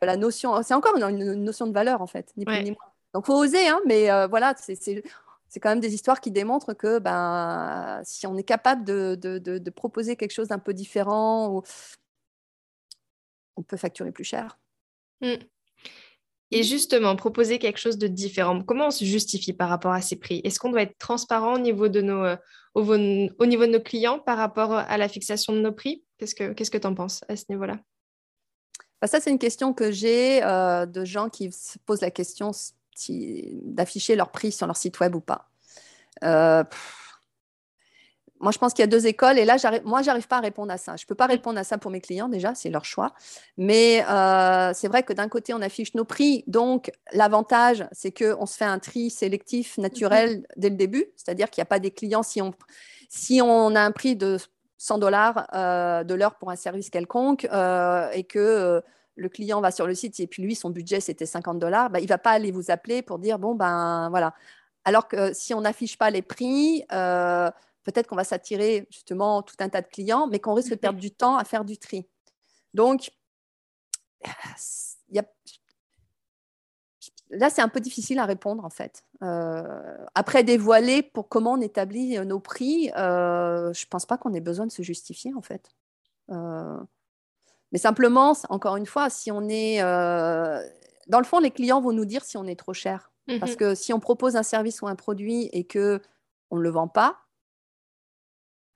la 0.01 0.15
notion. 0.15 0.61
C'est 0.63 0.73
encore 0.73 0.95
une, 0.95 1.33
notion 1.43 1.67
de 1.67 1.73
valeur, 1.73 2.01
en 2.01 2.07
fait, 2.07 2.31
ni 2.37 2.45
plus 2.45 2.63
ni 2.63 2.71
moins. 2.71 2.93
Donc, 3.17 3.25
faut 3.25 3.33
oser, 3.33 3.67
hein, 3.67 3.81
mais 3.87 4.11
euh, 4.11 4.27
voilà, 4.27 4.53
c'est 4.59 5.01
quand 5.59 5.69
même 5.69 5.79
des 5.79 5.95
histoires 5.95 6.21
qui 6.21 6.29
démontrent 6.29 6.75
que 6.75 6.99
ben, 6.99 7.99
si 8.03 8.27
on 8.27 8.37
est 8.37 8.43
capable 8.43 8.83
de, 8.83 9.15
de, 9.19 9.39
de, 9.39 9.69
proposer 9.71 10.15
quelque 10.15 10.33
chose 10.33 10.49
d'un 10.49 10.59
peu 10.59 10.71
différent, 10.71 11.63
on 13.55 13.63
peut 13.63 13.75
facturer 13.75 14.11
plus 14.11 14.23
cher. 14.23 14.59
Mm. 15.21 15.33
Et 16.51 16.61
justement, 16.61 17.15
proposer 17.15 17.57
quelque 17.57 17.79
chose 17.79 17.97
de 17.97 18.05
différent, 18.05 18.61
comment 18.61 18.89
on 18.89 18.91
se 18.91 19.03
justifie 19.03 19.53
par 19.53 19.69
rapport 19.69 19.93
à 19.93 20.01
ces 20.01 20.17
prix? 20.17 20.39
Est-ce 20.43 20.59
qu'on 20.59 20.69
doit 20.69 20.83
être 20.83 20.99
transparent 20.99 21.55
au 21.55 21.59
niveau, 21.59 21.87
de 21.87 22.01
nos, 22.01 22.23
euh, 22.23 22.37
au, 22.75 22.85
niveau 23.47 23.65
de 23.65 23.71
nos 23.71 23.81
clients 23.81 24.19
par 24.19 24.37
rapport 24.37 24.73
à 24.73 24.97
la 24.99 25.09
fixation 25.09 25.53
de 25.53 25.61
nos 25.61 25.71
prix? 25.71 26.03
Qu'est-ce 26.19 26.35
que 26.35 26.77
tu 26.77 26.87
en 26.87 26.93
penses 26.93 27.23
à 27.29 27.35
ce 27.35 27.45
niveau-là? 27.49 27.79
Bah, 29.01 29.07
Ça, 29.07 29.19
c'est 29.19 29.31
une 29.31 29.39
question 29.39 29.73
que 29.73 29.91
j'ai 29.91 30.43
euh, 30.43 30.85
de 30.85 31.03
gens 31.03 31.29
qui 31.29 31.51
se 31.51 31.79
posent 31.79 32.01
la 32.01 32.11
question 32.11 32.51
d'afficher 33.63 34.15
leur 34.15 34.31
prix 34.31 34.51
sur 34.51 34.67
leur 34.67 34.77
site 34.77 34.99
web 34.99 35.15
ou 35.15 35.21
pas. 35.21 35.49
Euh, 36.23 36.63
moi, 38.39 38.51
je 38.51 38.59
pense 38.59 38.73
qu'il 38.73 38.83
y 38.83 38.83
a 38.83 38.87
deux 38.87 39.07
écoles 39.07 39.39
et 39.39 39.45
là, 39.45 39.57
moi, 39.83 40.01
j'arrive 40.01 40.27
pas 40.27 40.37
à 40.37 40.41
répondre 40.41 40.71
à 40.71 40.77
ça. 40.77 40.95
Je 40.95 41.05
ne 41.05 41.07
peux 41.07 41.15
pas 41.15 41.25
répondre 41.25 41.59
à 41.59 41.63
ça 41.63 41.77
pour 41.77 41.89
mes 41.89 42.01
clients 42.01 42.29
déjà, 42.29 42.53
c'est 42.53 42.69
leur 42.69 42.85
choix. 42.85 43.13
Mais 43.57 44.05
euh, 44.07 44.71
c'est 44.75 44.87
vrai 44.87 45.03
que 45.03 45.13
d'un 45.13 45.27
côté, 45.27 45.53
on 45.53 45.61
affiche 45.61 45.95
nos 45.95 46.05
prix. 46.05 46.43
Donc, 46.45 46.91
l'avantage, 47.13 47.87
c'est 47.91 48.11
qu'on 48.11 48.45
se 48.45 48.55
fait 48.55 48.65
un 48.65 48.79
tri 48.79 49.09
sélectif 49.09 49.77
naturel 49.77 50.37
mm-hmm. 50.37 50.45
dès 50.57 50.69
le 50.69 50.75
début. 50.75 51.05
C'est-à-dire 51.15 51.49
qu'il 51.49 51.61
n'y 51.61 51.67
a 51.67 51.69
pas 51.69 51.79
des 51.79 51.91
clients, 51.91 52.23
si 52.23 52.41
on, 52.41 52.53
si 53.09 53.41
on 53.41 53.75
a 53.75 53.81
un 53.81 53.91
prix 53.91 54.15
de 54.15 54.37
100 54.77 54.99
dollars 54.99 55.47
euh, 55.55 56.03
de 56.03 56.13
l'heure 56.13 56.35
pour 56.35 56.51
un 56.51 56.55
service 56.55 56.91
quelconque 56.91 57.47
euh, 57.51 58.09
et 58.11 58.23
que 58.23 58.83
le 59.17 59.29
client 59.29 59.59
va 59.61 59.71
sur 59.71 59.87
le 59.87 59.95
site 59.95 60.19
et 60.19 60.27
puis 60.27 60.43
lui, 60.43 60.55
son 60.55 60.69
budget, 60.69 60.99
c'était 60.99 61.25
50 61.25 61.59
dollars, 61.59 61.89
bah, 61.89 61.99
il 61.99 62.03
ne 62.03 62.07
va 62.07 62.17
pas 62.17 62.31
aller 62.31 62.51
vous 62.51 62.71
appeler 62.71 63.01
pour 63.01 63.19
dire, 63.19 63.39
bon, 63.39 63.55
ben 63.55 64.09
voilà. 64.09 64.33
Alors 64.85 65.07
que 65.07 65.33
si 65.33 65.53
on 65.53 65.61
n'affiche 65.61 65.97
pas 65.97 66.09
les 66.09 66.21
prix, 66.21 66.85
peut-être 66.89 68.07
qu'on 68.07 68.15
va 68.15 68.23
s'attirer 68.23 68.87
justement 68.91 69.41
tout 69.41 69.55
un 69.59 69.69
tas 69.69 69.81
de 69.81 69.87
clients, 69.87 70.27
mais 70.27 70.39
qu'on 70.39 70.53
risque 70.53 70.69
de 70.69 70.75
mhm. 70.75 70.81
perdre 70.81 70.99
du 70.99 71.11
temps 71.11 71.37
à 71.37 71.43
faire 71.43 71.65
du 71.65 71.77
tri. 71.77 72.05
Donc, 72.73 73.11
là, 77.29 77.49
c'est 77.49 77.61
un 77.61 77.69
peu 77.69 77.79
difficile 77.79 78.19
à 78.19 78.25
répondre 78.25 78.63
en 78.65 78.69
fait. 78.69 79.03
Euh, 79.23 79.97
après 80.15 80.43
dévoiler 80.43 81.01
pour 81.01 81.29
comment 81.29 81.53
on 81.53 81.61
établit 81.61 82.19
nos 82.25 82.39
prix, 82.39 82.91
euh, 82.97 83.73
je 83.73 83.85
ne 83.85 83.89
pense 83.89 84.05
pas 84.05 84.17
qu'on 84.17 84.33
ait 84.33 84.41
besoin 84.41 84.67
de 84.67 84.71
se 84.71 84.81
justifier 84.81 85.33
en 85.33 85.41
fait. 85.41 85.71
Euh, 87.67 87.73
mais 87.73 87.79
simplement, 87.79 88.33
encore 88.49 88.77
une 88.77 88.85
fois, 88.85 89.09
si 89.09 89.31
on 89.31 89.47
est... 89.49 89.81
dans 89.81 91.19
le 91.19 91.25
fond, 91.25 91.39
les 91.39 91.51
clients 91.51 91.81
vont 91.81 91.93
nous 91.93 92.05
dire 92.05 92.23
si 92.23 92.37
on 92.37 92.45
est 92.45 92.59
trop 92.59 92.73
cher. 92.73 93.11
Parce 93.39 93.51
mhm. 93.51 93.57
que 93.57 93.75
si 93.75 93.91
on 93.91 93.99
propose 93.99 94.37
un 94.37 94.43
service 94.43 94.81
ou 94.81 94.87
un 94.87 94.95
produit 94.95 95.49
et 95.51 95.65
que 95.65 96.01
on 96.49 96.57
ne 96.57 96.61
le 96.61 96.69
vend 96.69 96.87
pas, 96.87 97.17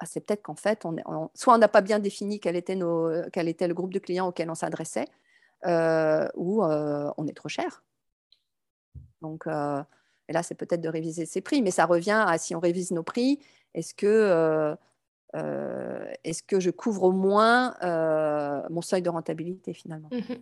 ah, 0.01 0.06
c'est 0.08 0.19
peut-être 0.19 0.41
qu'en 0.41 0.56
fait, 0.56 0.84
on, 0.84 1.30
soit 1.36 1.54
on 1.54 1.60
n'a 1.60 1.67
pas 1.67 1.82
bien 1.82 1.99
défini 1.99 2.39
quel 2.39 2.56
était, 2.56 2.75
nos, 2.75 3.12
quel 3.32 3.47
était 3.47 3.67
le 3.67 3.75
groupe 3.75 3.93
de 3.93 3.99
clients 3.99 4.27
auquel 4.27 4.49
on 4.49 4.56
s'adressait, 4.56 5.08
euh, 5.67 6.27
ou 6.34 6.63
euh, 6.63 7.12
on 7.17 7.27
est 7.27 7.36
trop 7.36 7.49
cher. 7.49 7.84
Donc, 9.21 9.45
euh, 9.45 9.84
et 10.27 10.34
là, 10.34 10.41
c'est 10.41 10.56
peut-être 10.56 10.82
de 10.82 10.89
réviser 10.89 11.27
ses 11.27 11.41
prix, 11.41 11.62
mais 11.62 11.69
ça 11.69 11.86
revient 11.86 12.25
à 12.27 12.39
si 12.39 12.56
on 12.56 12.60
révise 12.60 12.89
nos 12.89 13.04
prix, 13.04 13.39
est-ce 13.75 13.93
que, 13.93 14.75
est-ce 16.23 16.43
que 16.43 16.60
je 16.60 16.69
couvre 16.69 17.03
au 17.03 17.12
moins 17.12 17.75
mon 18.69 18.81
seuil 18.81 19.01
de 19.01 19.10
rentabilité 19.10 19.73
finalement? 19.73 20.10
Mmh 20.12 20.36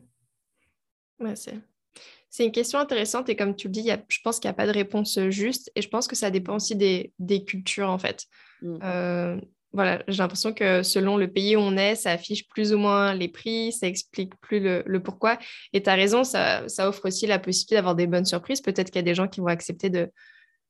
c'est 2.30 2.46
une 2.46 2.52
question 2.52 2.80
intéressante 2.80 3.28
et 3.28 3.36
comme 3.36 3.56
tu 3.56 3.68
le 3.68 3.72
dis, 3.74 3.90
je 4.08 4.20
pense 4.24 4.40
qu'il 4.40 4.48
n'y 4.48 4.52
a 4.52 4.56
pas 4.56 4.68
de 4.68 4.72
réponse 4.72 5.20
juste 5.30 5.72
et 5.76 5.82
je 5.82 5.90
pense 5.90 6.08
que 6.08 6.16
ça 6.16 6.30
dépend 6.30 6.56
aussi 6.56 6.76
des, 6.76 7.12
des 7.20 7.44
cultures 7.44 7.90
en 7.90 7.98
fait. 7.98 8.26
Mmh. 8.62 8.78
Euh, 8.84 9.42
voilà, 9.72 10.04
j'ai 10.08 10.18
l'impression 10.18 10.54
que 10.54 10.82
selon 10.82 11.18
le 11.18 11.32
pays 11.32 11.56
où 11.56 11.60
on 11.60 11.78
est, 11.78 11.96
ça 11.96 12.12
affiche 12.12 12.48
plus 12.48 12.74
ou 12.74 12.78
moins 12.78 13.14
les 13.14 13.28
prix, 13.28 13.72
ça 13.72 13.88
explique 13.88 14.36
plus 14.42 14.60
le, 14.60 15.00
pourquoi. 15.00 15.38
Et 15.74 15.84
tu 15.84 15.90
as 15.90 15.94
raison, 15.94 16.24
ça, 16.24 16.66
offre 16.80 17.08
aussi 17.08 17.28
la 17.28 17.38
possibilité 17.38 17.76
d'avoir 17.76 17.96
des 17.96 18.08
bonnes 18.08 18.26
surprises. 18.26 18.62
Peut-être 18.62 18.88
qu'il 18.88 18.98
y 18.98 19.00
a 19.00 19.04
des 19.04 19.14
gens 19.14 19.28
qui 19.28 19.42
vont 19.42 19.48
accepter 19.48 19.92
de, 19.92 20.12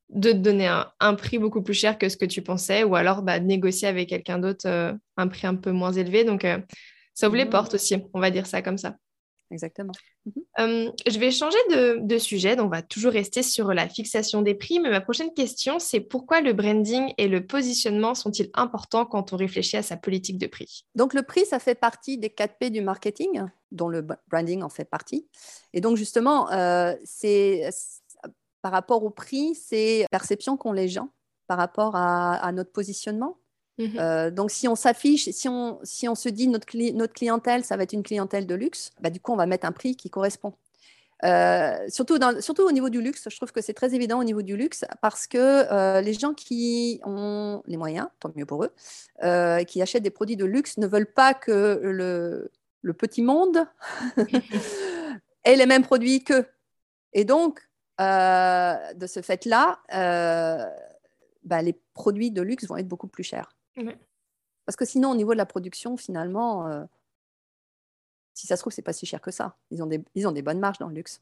de 0.10 0.32
te 0.32 0.38
donner 0.38 0.67
un, 1.00 1.13
prix 1.15 1.38
beaucoup 1.38 1.62
plus 1.62 1.74
cher 1.74 1.98
que 1.98 2.10
ce 2.10 2.17
que 2.17 2.26
tu 2.26 2.41
pensais, 2.41 2.84
ou 2.84 2.95
alors 2.95 3.22
bah, 3.22 3.39
de 3.39 3.45
négocier 3.45 3.88
avec 3.88 4.10
quelqu'un 4.10 4.39
d'autre 4.39 4.67
euh, 4.67 4.93
un 5.17 5.28
prix 5.28 5.48
un 5.48 5.56
peu 5.56 5.72
moins 5.72 5.93
élevé. 5.93 6.24
Donc, 6.24 6.45
euh, 6.45 6.58
ça 7.13 7.28
ouvre 7.28 7.38
les 7.38 7.45
mmh. 7.45 7.50
portes 7.50 7.74
aussi, 7.76 7.95
on 8.13 8.19
va 8.19 8.32
dire 8.32 8.48
ça 8.48 8.62
comme 8.62 8.78
ça. 8.78 8.95
Exactement. 9.52 9.93
Mhm. 10.26 10.43
Euh, 10.60 10.91
je 11.08 11.17
vais 11.17 11.32
changer 11.32 11.58
de, 11.69 12.17
sujet, 12.17 12.56
donc 12.56 12.67
on 12.67 12.69
va 12.69 12.84
toujours 12.84 13.12
rester 13.12 13.41
sur 13.41 13.74
la 13.74 13.89
fixation 13.89 14.43
des 14.43 14.54
prix, 14.54 14.80
mais 14.80 14.89
ma 14.89 15.02
prochaine 15.02 15.34
question, 15.34 15.80
c'est 15.80 16.02
pourquoi 16.02 16.41
le 16.41 16.54
branding 16.54 17.13
et 17.17 17.28
le 17.28 17.45
positionnement 17.45 18.13
sont-ils 18.13 18.52
importants 18.54 19.06
quand 19.06 19.34
on 19.34 19.38
réfléchit 19.38 19.78
à 19.78 19.82
sa 19.82 19.98
politique 19.98 20.38
de 20.38 20.45
prix? 20.45 20.86
Donc 20.93 21.15
le 21.15 21.24
prix, 21.24 21.45
ça 21.45 21.58
fait 21.58 21.76
partie 21.76 22.19
des 22.19 22.30
4 22.30 22.58
P 22.60 22.69
du 22.69 22.82
marketing, 22.82 23.43
dont 23.72 23.89
le 23.89 24.06
branding 24.30 24.62
en 24.62 24.69
fait 24.69 24.86
partie. 24.86 25.28
Et 25.74 25.82
donc 25.82 25.98
justement, 25.98 26.48
c'est 27.06 27.69
par 28.62 28.72
rapport 28.72 29.04
au 29.04 29.10
prix, 29.10 29.56
c'est 29.56 30.02
la 30.02 30.08
perception 30.10 30.58
qu'ont 30.58 30.74
les 30.74 30.88
gens 30.88 31.10
par 31.48 31.58
rapport 31.58 31.95
à 31.95 32.52
notre 32.52 32.72
positionnement. 32.72 33.38
Mmh 33.80 33.98
euh, 33.98 34.30
donc, 34.30 34.52
si 34.52 34.67
on 34.67 34.76
s'affiche, 34.76 35.30
si 35.30 35.48
on, 35.48 35.80
si 35.84 36.08
on 36.10 36.15
se 36.15 36.28
dit 36.28 36.48
notre, 36.50 36.65
notre 36.93 37.13
clientèle, 37.13 37.63
ça 37.63 37.78
va 37.78 37.84
être 37.84 37.93
une 37.93 38.04
clientèle 38.04 38.45
de 38.45 38.56
luxe, 38.56 38.91
bah, 39.00 39.10
du 39.10 39.22
coup, 39.22 39.32
on 39.32 39.38
va 39.38 39.45
mettre 39.45 39.65
un 39.65 39.72
prix 39.72 39.95
qui 39.95 40.10
correspond. 40.10 40.54
Euh, 41.24 41.78
surtout, 41.88 42.17
dans, 42.17 42.41
surtout 42.41 42.63
au 42.63 42.72
niveau 42.72 42.89
du 42.89 43.02
luxe, 43.02 43.28
je 43.30 43.36
trouve 43.38 43.52
que 43.52 43.62
c'est 43.62 43.74
très 43.74 43.95
évident 43.95 44.19
au 44.19 44.24
niveau 44.24 44.41
du 44.41 44.56
luxe 44.56 44.86
parce 45.02 45.28
que 45.28 45.38
euh, 45.38 46.02
les 46.02 46.13
gens 46.13 46.34
qui 46.34 47.02
ont 47.04 47.62
les 47.67 47.78
moyens, 47.78 48.08
tant 48.19 48.32
mieux 48.36 48.45
pour 48.45 48.65
eux, 48.65 48.74
qui 49.65 49.82
achètent 49.82 50.04
des 50.04 50.12
produits 50.12 50.38
de 50.38 50.45
luxe 50.45 50.78
ne 50.78 50.88
veulent 50.88 51.12
pas 51.12 51.34
que 51.34 51.80
le, 51.82 52.52
le 52.82 52.93
petit 52.93 53.22
monde 53.22 53.65
ait 55.45 55.56
les 55.56 55.65
mêmes 55.65 55.84
produits 55.84 56.24
qu'eux. 56.24 56.45
Et 57.13 57.24
donc, 57.24 57.69
de 58.00 59.08
ce 59.08 59.22
fait-là, 59.22 59.80
bah, 61.44 61.62
les 61.62 61.80
produits 61.94 62.32
de 62.32 62.42
luxe 62.42 62.66
vont 62.68 62.78
être 62.78 62.88
beaucoup 62.88 63.08
plus 63.08 63.24
chers. 63.24 63.56
Parce 64.66 64.76
que 64.76 64.86
sinon, 64.86 65.10
au 65.10 65.16
niveau 65.16 65.34
de 65.34 65.38
la 65.38 65.48
production, 65.48 65.98
finalement, 65.98 66.68
euh, 66.68 66.84
si 68.36 68.46
ça 68.46 68.56
se 68.56 68.62
trouve, 68.62 68.72
c'est 68.72 68.84
pas 68.84 68.94
si 68.94 69.08
cher 69.08 69.20
que 69.20 69.32
ça. 69.32 69.58
Ils 69.72 69.82
ont 69.82 69.88
des, 69.88 70.00
ils 70.14 70.28
ont 70.28 70.32
des 70.32 70.44
bonnes 70.44 70.60
marges 70.60 70.78
dans 70.78 70.90
le 70.90 70.94
luxe. 70.94 71.22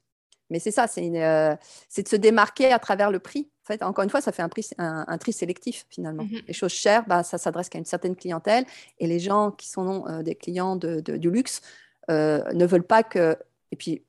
Mais 0.50 0.60
c'est 0.60 0.72
ça, 0.72 0.88
c'est 0.88 1.24
euh, 1.24 1.56
de 1.98 2.08
se 2.08 2.16
démarquer 2.18 2.74
à 2.74 2.80
travers 2.80 3.10
le 3.10 3.20
prix. 3.20 3.50
En 3.64 3.68
fait, 3.68 3.84
encore 3.84 4.04
une 4.04 4.10
fois, 4.10 4.20
ça 4.20 4.34
fait 4.34 4.42
un, 4.42 4.50
prix, 4.50 4.68
un, 4.78 5.18
tri 5.18 5.32
sélectif 5.32 5.86
finalement. 5.90 6.24
Mhm. 6.24 6.42
Les 6.46 6.54
choses 6.54 6.74
chères, 6.74 7.06
bah, 7.08 7.24
ça 7.24 7.38
s'adresse 7.38 7.70
qu'à 7.70 7.80
une 7.80 7.86
certaine 7.86 8.18
clientèle. 8.18 8.66
Et 9.00 9.08
les 9.08 9.20
gens 9.20 9.52
qui 9.52 9.70
sont 9.70 10.06
euh, 10.08 10.24
des 10.24 10.36
clients 10.36 10.76
de, 10.76 11.00
du 11.00 11.32
luxe 11.32 11.62
ne 12.10 12.66
veulent 12.66 12.88
pas 12.88 13.04
que. 13.04 13.38
Et 13.72 13.78
puis, 13.78 14.04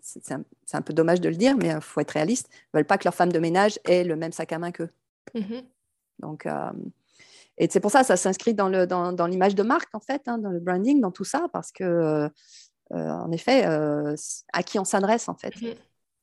c'est 0.00 0.32
un, 0.32 0.44
un, 0.72 0.82
peu 0.82 0.92
dommage 0.92 1.20
de 1.20 1.28
le 1.28 1.36
dire, 1.36 1.56
mais 1.56 1.68
il 1.68 1.80
faut 1.80 2.00
être 2.00 2.12
réaliste. 2.12 2.48
ne 2.72 2.78
veulent 2.78 2.86
pas 2.86 2.98
que 2.98 3.04
leur 3.04 3.14
femme 3.14 3.32
de 3.32 3.38
ménage 3.38 3.78
ait 3.84 4.04
le 4.04 4.16
même 4.16 4.32
sac 4.32 4.52
à 4.52 4.58
main 4.58 4.70
qu'eux. 4.70 4.90
Mhm. 5.34 5.62
Donc, 6.20 6.46
et 7.58 7.68
c'est 7.70 7.80
pour 7.80 7.90
ça, 7.90 8.02
ça 8.02 8.16
s'inscrit 8.16 8.54
dans, 8.54 8.68
le, 8.68 8.86
dans, 8.86 9.12
dans 9.12 9.26
l'image 9.26 9.54
de 9.54 9.62
marque, 9.62 9.94
en 9.94 10.00
fait, 10.00 10.22
hein, 10.26 10.38
dans 10.38 10.50
le 10.50 10.60
branding, 10.60 11.00
dans 11.00 11.12
tout 11.12 11.24
ça, 11.24 11.48
parce 11.52 11.70
que, 11.70 11.84
euh, 11.84 12.28
euh, 12.92 13.10
en 13.10 13.30
effet, 13.30 13.66
euh, 13.66 14.14
à 14.52 14.62
qui 14.62 14.78
on 14.78 14.84
s'adresse, 14.84 15.28
en 15.28 15.34
fait 15.34 15.54
mmh. 15.60 15.74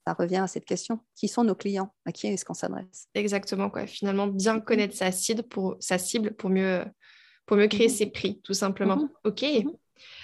Ça 0.07 0.13
revient 0.13 0.37
à 0.37 0.47
cette 0.47 0.65
question. 0.65 0.99
Qui 1.15 1.27
sont 1.27 1.43
nos 1.43 1.53
clients? 1.53 1.93
À 2.07 2.11
qui 2.11 2.25
est-ce 2.25 2.43
qu'on 2.43 2.55
s'adresse? 2.55 3.07
Exactement, 3.13 3.69
quoi. 3.69 3.85
Finalement, 3.85 4.25
bien 4.25 4.55
mmh. 4.55 4.63
connaître 4.63 4.95
sa 4.95 5.11
cible 5.11 5.43
pour, 5.43 5.77
sa 5.79 5.99
cible 5.99 6.31
pour, 6.33 6.49
mieux, 6.49 6.83
pour 7.45 7.55
mieux 7.55 7.67
créer 7.67 7.85
mmh. 7.85 7.91
ses 7.91 8.05
prix, 8.07 8.41
tout 8.43 8.55
simplement. 8.55 9.07
OK. 9.25 9.45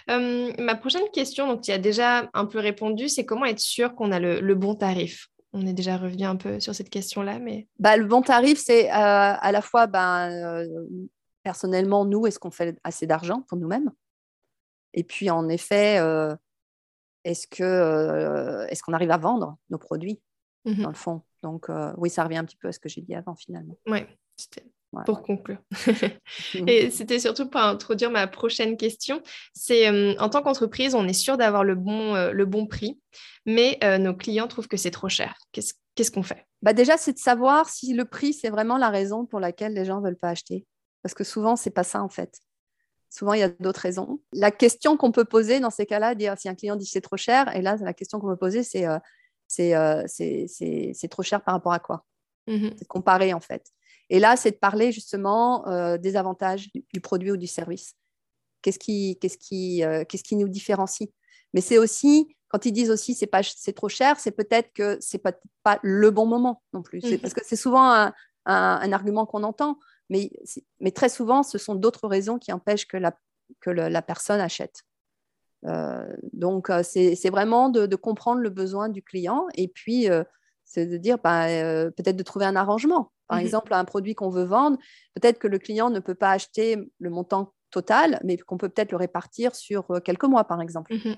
Ma 0.07 0.75
prochaine 0.75 1.09
question, 1.13 1.47
donc 1.47 1.61
tu 1.61 1.71
as 1.71 1.77
déjà 1.77 2.29
un 2.33 2.45
peu 2.45 2.59
répondu, 2.59 3.09
c'est 3.09 3.25
comment 3.25 3.45
être 3.45 3.59
sûr 3.59 3.95
qu'on 3.95 4.11
a 4.11 4.19
le, 4.19 4.39
le 4.39 4.55
bon 4.55 4.75
tarif? 4.75 5.27
On 5.53 5.65
est 5.65 5.73
déjà 5.73 5.97
revenu 5.97 6.23
un 6.23 6.35
peu 6.35 6.59
sur 6.59 6.75
cette 6.75 6.89
question-là, 6.89 7.39
mais... 7.39 7.67
Bah, 7.79 7.97
le 7.97 8.05
bon 8.05 8.21
tarif, 8.21 8.59
c'est 8.59 8.89
à 8.89 9.51
la 9.51 9.61
fois, 9.61 9.87
ben, 9.87 10.65
personnellement, 11.43 12.05
nous, 12.05 12.27
est-ce 12.27 12.37
qu'on 12.37 12.51
fait 12.51 12.77
assez 12.83 13.07
d'argent 13.07 13.41
pour 13.47 13.57
nous-mêmes? 13.57 13.91
Et 14.93 15.03
puis, 15.03 15.29
en 15.29 15.47
effet, 15.49 16.01
est-ce 17.23 17.47
que 17.47 18.67
est-ce 18.69 18.83
qu'on 18.83 18.93
arrive 18.93 19.11
à 19.11 19.17
vendre 19.17 19.57
nos 19.69 19.77
produits, 19.77 20.21
mmh 20.65 20.83
dans 20.83 20.89
le 20.89 20.95
fond? 20.95 21.21
Donc, 21.43 21.67
oui, 21.97 22.09
ça 22.09 22.23
revient 22.23 22.37
un 22.37 22.45
petit 22.45 22.57
peu 22.57 22.67
à 22.67 22.71
ce 22.71 22.79
que 22.79 22.89
j'ai 22.89 23.01
dit 23.01 23.15
avant, 23.15 23.35
finalement. 23.35 23.77
Oui, 23.87 23.99
c'était 24.35 24.65
pour 25.05 25.23
conclure. 25.23 25.57
et 26.67 26.89
c'était 26.89 27.19
surtout 27.19 27.49
pour 27.49 27.61
introduire 27.61 28.11
ma 28.11 28.27
prochaine 28.27 28.77
question. 28.77 29.21
C'est 29.53 29.87
euh, 29.89 30.15
en 30.19 30.29
tant 30.29 30.41
qu'entreprise, 30.41 30.95
on 30.95 31.07
est 31.07 31.13
sûr 31.13 31.37
d'avoir 31.37 31.63
le 31.63 31.75
bon, 31.75 32.15
euh, 32.15 32.31
le 32.31 32.45
bon 32.45 32.65
prix, 32.65 32.99
mais 33.45 33.77
euh, 33.83 33.97
nos 33.97 34.13
clients 34.13 34.47
trouvent 34.47 34.67
que 34.67 34.77
c'est 34.77 34.91
trop 34.91 35.09
cher. 35.09 35.37
Qu'est-ce 35.51 36.11
qu'on 36.11 36.23
fait? 36.23 36.45
Bah 36.61 36.73
Déjà, 36.73 36.97
c'est 36.97 37.13
de 37.13 37.19
savoir 37.19 37.69
si 37.69 37.93
le 37.93 38.05
prix, 38.05 38.33
c'est 38.33 38.49
vraiment 38.49 38.77
la 38.77 38.89
raison 38.89 39.25
pour 39.25 39.39
laquelle 39.39 39.73
les 39.73 39.85
gens 39.85 39.99
ne 39.99 40.05
veulent 40.05 40.17
pas 40.17 40.29
acheter. 40.29 40.65
Parce 41.01 41.13
que 41.13 41.23
souvent, 41.23 41.55
ce 41.55 41.69
n'est 41.69 41.73
pas 41.73 41.83
ça 41.83 42.01
en 42.01 42.09
fait. 42.09 42.39
Souvent, 43.09 43.33
il 43.33 43.39
y 43.39 43.43
a 43.43 43.49
d'autres 43.49 43.79
raisons. 43.79 44.19
La 44.33 44.51
question 44.51 44.97
qu'on 44.97 45.11
peut 45.11 45.25
poser 45.25 45.59
dans 45.59 45.69
ces 45.69 45.85
cas-là, 45.85 46.13
dire 46.13 46.35
si 46.37 46.49
un 46.49 46.55
client 46.55 46.75
dit 46.75 46.85
c'est 46.85 47.01
trop 47.01 47.17
cher, 47.17 47.55
et 47.55 47.61
là, 47.61 47.77
la 47.77 47.93
question 47.93 48.19
qu'on 48.19 48.27
peut 48.27 48.37
poser, 48.37 48.63
c'est 48.63 48.85
c'est 49.47 51.07
trop 51.09 51.23
cher 51.23 51.41
par 51.41 51.53
rapport 51.53 51.73
à 51.73 51.79
quoi? 51.79 52.05
Mmh 52.47 52.69
C'est 52.77 52.87
comparer 52.87 53.33
en 53.33 53.39
fait. 53.39 53.71
Et 54.09 54.19
là, 54.19 54.35
c'est 54.35 54.51
de 54.51 54.57
parler 54.57 54.91
justement 54.91 55.67
euh, 55.67 55.97
des 55.97 56.15
avantages 56.15 56.69
du, 56.73 57.01
produit 57.01 57.31
ou 57.31 57.37
du 57.37 57.47
service. 57.47 57.95
Qu'est-ce 58.61 58.79
qui, 58.79 59.17
qu'est-ce 59.19 59.37
qui, 59.37 59.83
euh, 59.83 60.05
qu'est-ce 60.05 60.23
qui 60.23 60.35
nous 60.35 60.47
différencie? 60.47 61.09
Mais 61.53 61.61
c'est 61.61 61.77
aussi, 61.77 62.35
quand 62.49 62.65
ils 62.65 62.71
disent 62.71 62.91
aussi 62.91 63.15
c'est, 63.15 63.27
pas, 63.27 63.43
c'est 63.43 63.73
trop 63.73 63.89
cher, 63.89 64.19
c'est 64.19 64.31
peut-être 64.31 64.71
que 64.73 64.97
c'est 65.01 65.17
pas, 65.17 65.33
pas 65.63 65.79
le 65.83 66.09
bon 66.11 66.25
moment 66.25 66.63
non 66.73 66.81
plus. 66.81 67.01
C'est, 67.01 67.17
parce 67.17 67.33
que 67.33 67.41
c'est 67.43 67.55
souvent 67.55 67.91
un, 67.91 68.13
un, 68.45 68.91
argument 68.93 69.25
qu'on 69.25 69.43
entend, 69.43 69.77
mais, 70.09 70.31
mais 70.79 70.91
très 70.91 71.09
souvent, 71.09 71.43
ce 71.43 71.57
sont 71.57 71.75
d'autres 71.75 72.07
raisons 72.07 72.39
qui 72.39 72.51
empêchent 72.51 72.87
que 72.87 72.97
la, 72.97 73.17
que 73.59 73.69
la 73.69 74.01
personne 74.01 74.39
achète. 74.39 74.83
Euh, 75.65 76.05
donc, 76.33 76.71
c'est, 76.83 77.15
c'est 77.15 77.29
vraiment 77.29 77.69
de, 77.69 77.85
de, 77.85 77.95
comprendre 77.95 78.41
le 78.41 78.49
besoin 78.49 78.89
du 78.89 79.01
client 79.01 79.47
et 79.55 79.67
puis 79.67 80.07
c'est 80.63 80.85
de 80.85 80.97
dire 80.97 81.17
bah, 81.17 81.47
peut-être 81.47 82.15
de 82.15 82.23
trouver 82.23 82.45
un 82.45 82.55
arrangement. 82.55 83.11
Par 83.27 83.37
mmh 83.37 83.41
exemple, 83.41 83.73
un 83.73 83.85
produit 83.85 84.15
qu'on 84.15 84.29
veut 84.29 84.43
vendre, 84.43 84.77
peut-être 85.13 85.39
que 85.39 85.47
le 85.47 85.59
client 85.59 85.89
ne 85.89 85.99
peut 85.99 86.15
pas 86.15 86.31
acheter 86.31 86.77
le 86.99 87.09
montant 87.09 87.53
total, 87.71 88.19
mais 88.23 88.37
qu'on 88.37 88.57
peut 88.57 88.69
peut-être 88.69 88.91
le 88.91 88.97
répartir 88.97 89.55
sur 89.55 89.91
euh, 89.91 89.99
quelques 89.99 90.23
mois, 90.23 90.45
par 90.45 90.61
exemple. 90.61 90.93
Mmh 90.93 91.15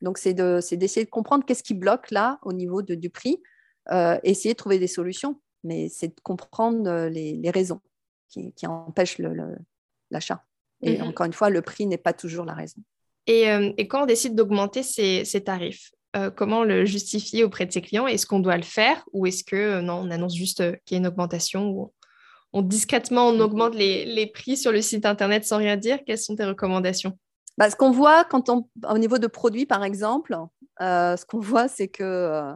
Donc, 0.00 0.18
c'est 0.18 0.34
d'essayer 0.34 1.04
de, 1.04 1.10
comprendre 1.10 1.44
qu'est-ce 1.44 1.62
qui 1.62 1.74
bloque 1.74 2.10
là 2.10 2.38
au 2.42 2.52
niveau 2.52 2.82
du 2.82 3.10
prix, 3.10 3.42
euh, 3.90 4.18
essayer 4.22 4.54
de 4.54 4.58
trouver 4.58 4.78
des 4.78 4.86
solutions, 4.86 5.40
mais 5.64 5.88
c'est 5.88 6.08
de 6.08 6.20
comprendre 6.22 6.88
euh, 6.88 7.08
les, 7.08 7.50
raisons 7.50 7.80
qui, 8.28 8.52
empêchent 8.66 9.20
l'achat. 10.10 10.44
Et 10.82 10.98
mmh 10.98 11.02
encore 11.02 11.26
une 11.26 11.34
fois, 11.34 11.50
le 11.50 11.60
prix 11.60 11.86
n'est 11.86 11.98
pas 11.98 12.14
toujours 12.14 12.46
la 12.46 12.54
raison. 12.54 12.80
Et, 13.26 13.86
quand 13.86 14.02
on 14.02 14.06
décide 14.06 14.34
d'augmenter 14.34 14.82
ses, 14.82 15.44
tarifs, 15.44 15.92
euh, 16.16 16.30
comment 16.30 16.64
le 16.64 16.84
justifier 16.84 17.44
auprès 17.44 17.66
de 17.66 17.72
ses 17.72 17.82
clients? 17.82 18.06
Est-ce 18.06 18.26
qu'on 18.26 18.40
doit 18.40 18.56
le 18.56 18.64
faire 18.64 19.04
ou 19.12 19.26
est-ce 19.26 19.44
que 19.44 19.56
euh, 19.56 19.80
non, 19.80 20.02
on 20.04 20.10
annonce 20.10 20.34
juste 20.34 20.60
euh, 20.60 20.74
qu'il 20.84 20.96
y 20.96 20.98
a 20.98 21.00
une 21.00 21.06
augmentation 21.06 21.68
ou 21.68 21.92
on, 22.52 22.62
discrètement 22.62 23.28
on 23.28 23.38
augmente 23.38 23.76
les, 23.76 24.30
prix 24.34 24.56
sur 24.56 24.72
le 24.72 24.82
site 24.82 25.06
internet 25.06 25.44
sans 25.44 25.58
rien 25.58 25.76
dire? 25.76 26.00
Quelles 26.04 26.18
sont 26.18 26.34
tes 26.34 26.44
recommandations? 26.44 27.16
Bah, 27.58 27.70
Ce 27.70 27.76
qu'on 27.76 27.92
voit 27.92 28.24
quand 28.24 28.48
on, 28.48 28.68
au 28.88 28.98
niveau 28.98 29.18
de 29.18 29.28
produits, 29.28 29.66
par 29.66 29.84
exemple, 29.84 30.36
ce 30.80 31.24
qu'on 31.26 31.38
voit, 31.38 31.68
c'est 31.68 31.88
que 31.88 32.54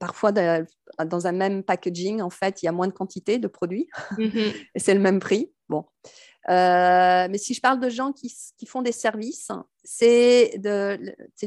parfois, 0.00 0.32
dans 0.32 1.26
un 1.26 1.32
même 1.32 1.62
packaging, 1.62 2.22
en 2.22 2.30
fait, 2.30 2.62
il 2.62 2.66
y 2.66 2.68
a 2.68 2.72
moins 2.72 2.88
de 2.88 2.92
quantité 2.92 3.38
de 3.38 3.46
produits. 3.46 3.86
Mmh 4.18 4.38
et 4.74 4.78
c'est 4.80 4.94
le 4.94 5.00
même 5.00 5.20
prix. 5.20 5.52
Bon. 5.72 5.86
Euh, 6.50 7.28
mais 7.30 7.38
si 7.38 7.54
je 7.54 7.62
parle 7.62 7.80
de 7.80 7.88
gens 7.88 8.12
qui, 8.12 8.30
font 8.66 8.82
des 8.82 8.92
services, 8.92 9.50
c'est 9.82 10.58
de, 10.58 10.98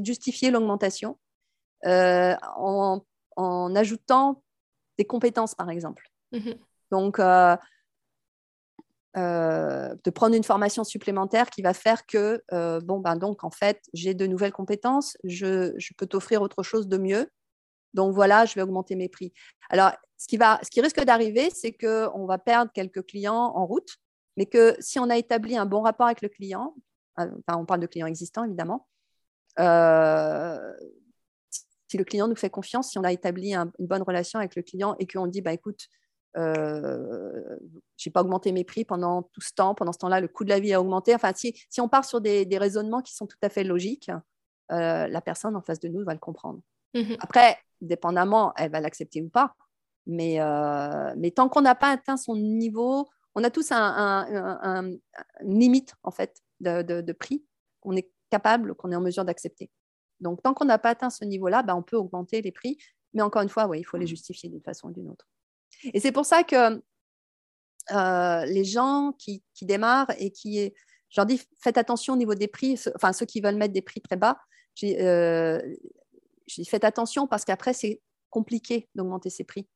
justifier 0.04 0.50
l'augmentation 0.50 1.20
euh, 1.86 2.36
en, 2.58 3.76
ajoutant 3.76 4.42
des 4.98 5.06
compétences, 5.06 5.54
par 5.54 5.70
exemple. 5.70 6.10
Mhm. 6.32 6.56
Donc, 6.90 7.20
euh, 7.20 7.56
de 9.16 10.10
prendre 10.10 10.36
une 10.36 10.44
formation 10.44 10.84
supplémentaire 10.84 11.52
qui 11.52 11.62
va 11.62 11.76
faire 11.76 12.08
que, 12.08 12.42
bon, 12.80 13.00
ben 13.00 13.16
donc, 13.16 13.44
en 13.44 13.52
fait, 13.52 13.84
j'ai 13.94 14.16
de 14.16 14.26
nouvelles 14.26 14.54
compétences, 14.54 15.18
je, 15.24 15.72
je 15.78 15.94
peux 15.96 16.08
t'offrir 16.08 16.42
autre 16.42 16.64
chose 16.64 16.88
de 16.88 16.98
mieux. 16.98 17.30
Donc 17.94 18.16
voilà, 18.16 18.46
je 18.46 18.56
vais 18.56 18.64
augmenter 18.64 18.96
mes 18.96 19.08
prix. 19.08 19.34
Alors, 19.70 19.92
ce 20.18 20.28
qui, 20.28 20.38
va, 20.38 20.60
ce 20.64 20.70
qui 20.72 20.82
risque 20.82 21.02
d'arriver, 21.04 21.50
c'est 21.54 21.74
qu'on 21.74 22.26
va 22.26 22.40
perdre 22.40 22.72
quelques 22.74 23.06
clients 23.06 23.54
en 23.56 23.66
route 23.68 24.00
mais 24.38 24.46
que 24.46 24.76
si 24.80 25.00
on 25.00 25.10
a 25.10 25.18
établi 25.18 25.58
un 25.58 25.66
bon 25.66 25.82
rapport 25.82 26.08
avec 26.08 26.22
le 26.22 26.30
client, 26.30 26.76
euh, 27.20 27.30
enfin, 27.48 27.60
on 27.60 27.66
parle 27.66 27.80
de 27.80 27.88
clients 27.88 28.08
existants 28.08 28.44
évidemment, 28.44 28.88
euh, 29.60 30.74
si 31.88 31.98
le 31.98 32.04
client 32.04 32.28
nous 32.28 32.36
fait 32.36 32.50
confiance, 32.50 32.92
si 32.92 33.00
on 33.00 33.04
a 33.04 33.12
établi 33.12 33.54
une 33.54 33.72
bonne 33.80 34.02
relation 34.02 34.40
avec 34.40 34.56
le 34.56 34.64
client 34.64 34.96
et 35.00 35.08
qu'on 35.08 35.28
dit, 35.28 35.42
bah, 35.42 35.54
écoute, 35.54 35.88
euh, 36.36 37.58
je 37.96 38.10
n'ai 38.10 38.12
pas 38.12 38.22
augmenté 38.22 38.52
mes 38.52 38.66
prix 38.66 38.84
pendant 38.84 39.24
tout 39.24 39.42
ce 39.42 39.54
temps, 39.54 39.76
pendant 39.76 39.94
ce 39.94 40.00
temps-là, 40.00 40.20
le 40.20 40.28
coût 40.28 40.44
de 40.44 40.50
la 40.50 40.60
vie 40.60 40.74
a 40.74 40.82
augmenté. 40.82 41.16
Enfin, 41.16 41.32
si, 41.34 41.56
si 41.70 41.80
on 41.80 41.88
part 41.88 42.04
sur 42.04 42.20
des, 42.20 42.46
raisonnements 42.58 43.02
qui 43.02 43.16
sont 43.16 43.28
tout 43.28 43.38
à 43.42 43.50
fait 43.50 43.64
logiques, 43.64 44.12
la 44.70 45.22
personne 45.22 45.56
en 45.56 45.62
face 45.62 45.80
de 45.80 45.88
nous 45.88 46.04
va 46.04 46.14
le 46.14 46.20
comprendre. 46.20 46.60
Mmh 46.96 47.14
Après, 47.20 47.58
dépendamment, 47.82 48.54
elle 48.58 48.72
va 48.72 48.82
l'accepter 48.82 49.22
ou 49.22 49.30
pas. 49.30 49.54
Mais, 50.08 50.40
mais 51.16 51.32
tant 51.32 51.48
qu'on 51.48 51.62
n'a 51.62 51.76
pas 51.76 51.92
atteint 51.92 52.18
son 52.18 52.36
niveau 52.36 53.08
on 53.36 53.44
a 53.44 53.50
tous 53.50 53.72
un, 53.72 54.98
une 55.42 55.60
limite 55.60 55.94
en 56.04 56.12
fait 56.12 56.42
de, 56.62 57.12
prix 57.12 57.46
qu'on 57.82 57.96
est 57.96 58.10
capable, 58.30 58.76
qu'on 58.76 58.92
est 58.92 58.96
en 58.96 59.02
mesure 59.02 59.26
d'accepter. 59.26 59.70
Donc, 60.22 60.42
tant 60.42 60.54
qu'on 60.54 60.66
n'a 60.66 60.80
pas 60.80 60.92
atteint 60.92 61.10
ce 61.10 61.26
niveau-là, 61.26 61.62
bah, 61.62 61.76
on 61.76 61.84
peut 61.84 61.98
augmenter 61.98 62.42
les 62.42 62.52
prix. 62.52 62.78
Mais 63.14 63.22
encore 63.22 63.42
une 63.42 63.50
fois, 63.50 63.70
il 63.76 63.86
faut 63.86 63.98
les 63.98 64.08
justifier 64.08 64.50
d'une 64.50 64.64
façon 64.64 64.88
ou 64.88 64.92
d'une 64.92 65.10
autre. 65.10 65.28
Et 65.94 66.00
c'est 66.00 66.14
pour 66.14 66.26
ça 66.26 66.44
que 66.44 66.82
euh, 67.92 68.46
les 68.46 68.64
gens 68.64 69.14
qui, 69.18 69.44
démarrent 69.62 70.12
et 70.18 70.32
qui, 70.32 70.74
je 71.10 71.20
leur 71.20 71.26
dis, 71.26 71.42
faites 71.60 71.78
attention 71.78 72.14
au 72.14 72.18
niveau 72.18 72.36
des 72.36 72.48
prix, 72.48 72.80
enfin 72.96 73.14
ceux 73.14 73.26
qui 73.26 73.42
veulent 73.42 73.58
mettre 73.58 73.74
des 73.74 73.82
prix 73.82 74.02
très 74.02 74.16
bas, 74.16 74.40
euh, 74.84 75.62
je 76.48 76.62
dis, 76.62 76.66
faites 76.66 76.84
attention 76.86 77.28
parce 77.28 77.44
qu'après, 77.44 77.74
c'est 77.74 78.02
compliqué 78.30 78.90
d'augmenter 78.96 79.30
ces 79.30 79.44
prix 79.44 79.68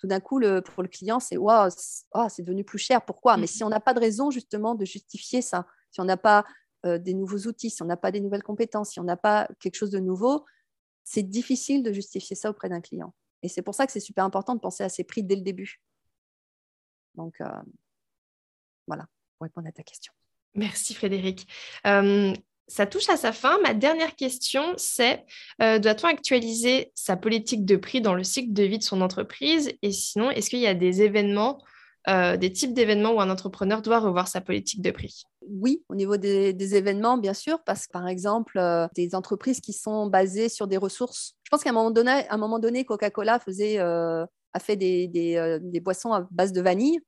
tout 0.00 0.06
d'un 0.06 0.20
coup, 0.20 0.38
le, 0.38 0.62
pour 0.62 0.82
le 0.82 0.88
client, 0.88 1.20
c'est 1.20 1.36
wow, 1.36 1.68
oh, 2.14 2.26
c'est 2.30 2.42
devenu 2.42 2.64
plus 2.64 2.78
cher. 2.78 3.04
Pourquoi? 3.04 3.36
Mais 3.36 3.44
mmh. 3.44 3.48
si 3.48 3.64
on 3.64 3.68
n'a 3.68 3.80
pas 3.80 3.92
de 3.92 4.00
raison 4.00 4.30
justement 4.30 4.74
de 4.74 4.84
justifier 4.86 5.42
ça, 5.42 5.66
si 5.90 6.00
on 6.00 6.04
n'a 6.04 6.16
pas 6.16 6.46
euh, 6.86 6.98
des 6.98 7.12
nouveaux 7.12 7.46
outils, 7.46 7.68
si 7.68 7.82
on 7.82 7.86
n'a 7.86 7.98
pas 7.98 8.10
des 8.10 8.20
nouvelles 8.20 8.42
compétences, 8.42 8.92
si 8.92 9.00
on 9.00 9.04
n'a 9.04 9.18
pas 9.18 9.46
quelque 9.60 9.74
chose 9.74 9.90
de 9.90 9.98
nouveau, 9.98 10.46
c'est 11.04 11.22
difficile 11.22 11.82
de 11.82 11.92
justifier 11.92 12.34
ça 12.34 12.48
auprès 12.48 12.70
d'un 12.70 12.80
client. 12.80 13.14
Et 13.42 13.48
c'est 13.48 13.62
pour 13.62 13.74
ça 13.74 13.86
que 13.86 13.92
c'est 13.92 14.00
super 14.00 14.24
important 14.24 14.54
de 14.54 14.60
penser 14.60 14.84
à 14.84 14.88
ces 14.88 15.04
prix 15.04 15.22
dès 15.22 15.36
le 15.36 15.42
début. 15.42 15.82
Donc, 17.14 17.34
euh, 17.42 17.46
voilà, 18.86 19.06
pour 19.36 19.44
répondre 19.44 19.68
à 19.68 19.72
ta 19.72 19.82
question. 19.82 20.12
Merci 20.54 20.94
Frédéric 20.94 21.46
ça 22.70 22.86
touche 22.86 23.08
à 23.08 23.16
sa 23.16 23.32
fin. 23.32 23.58
Ma 23.62 23.74
dernière 23.74 24.14
question, 24.14 24.62
c'est 24.76 25.24
euh, 25.60 25.78
doit-on 25.78 26.06
actualiser 26.06 26.92
sa 26.94 27.16
politique 27.16 27.64
de 27.64 27.76
prix 27.76 28.00
dans 28.00 28.14
le 28.14 28.22
cycle 28.22 28.52
de 28.52 28.62
vie 28.62 28.78
de 28.78 28.84
son 28.84 29.00
entreprise? 29.00 29.72
Et 29.82 29.90
sinon, 29.90 30.30
est-ce 30.30 30.48
qu'il 30.48 30.60
y 30.60 30.68
a 30.68 30.74
des 30.74 31.02
événements, 31.02 31.58
euh, 32.08 32.36
des 32.36 32.52
types 32.52 32.72
d'événements 32.72 33.12
où 33.12 33.20
un 33.20 33.28
entrepreneur 33.28 33.82
doit 33.82 33.98
revoir 33.98 34.28
sa 34.28 34.40
politique 34.40 34.82
de 34.82 34.92
prix? 34.92 35.24
Oui, 35.42 35.82
au 35.88 35.96
niveau 35.96 36.16
des, 36.16 36.74
événements, 36.76 37.18
bien 37.18 37.34
sûr, 37.34 37.58
parce 37.64 37.88
que 37.88 37.92
par 37.92 38.06
exemple, 38.06 38.56
euh, 38.56 38.86
des 38.94 39.16
entreprises 39.16 39.60
qui 39.60 39.72
sont 39.72 40.06
basées 40.06 40.48
sur 40.48 40.68
des 40.68 40.76
ressources. 40.76 41.34
Je 41.42 41.50
pense 41.50 41.64
qu'à 41.64 41.70
un 41.70 41.72
moment 41.72 41.90
donné, 41.90 42.22
donné 42.62 42.84
Coca-Cola 42.84 43.40
faisait, 43.40 43.78
a 43.78 44.28
fait 44.60 44.76
des, 44.76 45.08
des, 45.08 45.80
boissons 45.80 46.12
à 46.12 46.28
base 46.30 46.52
de 46.52 46.60
vanille. 46.60 47.00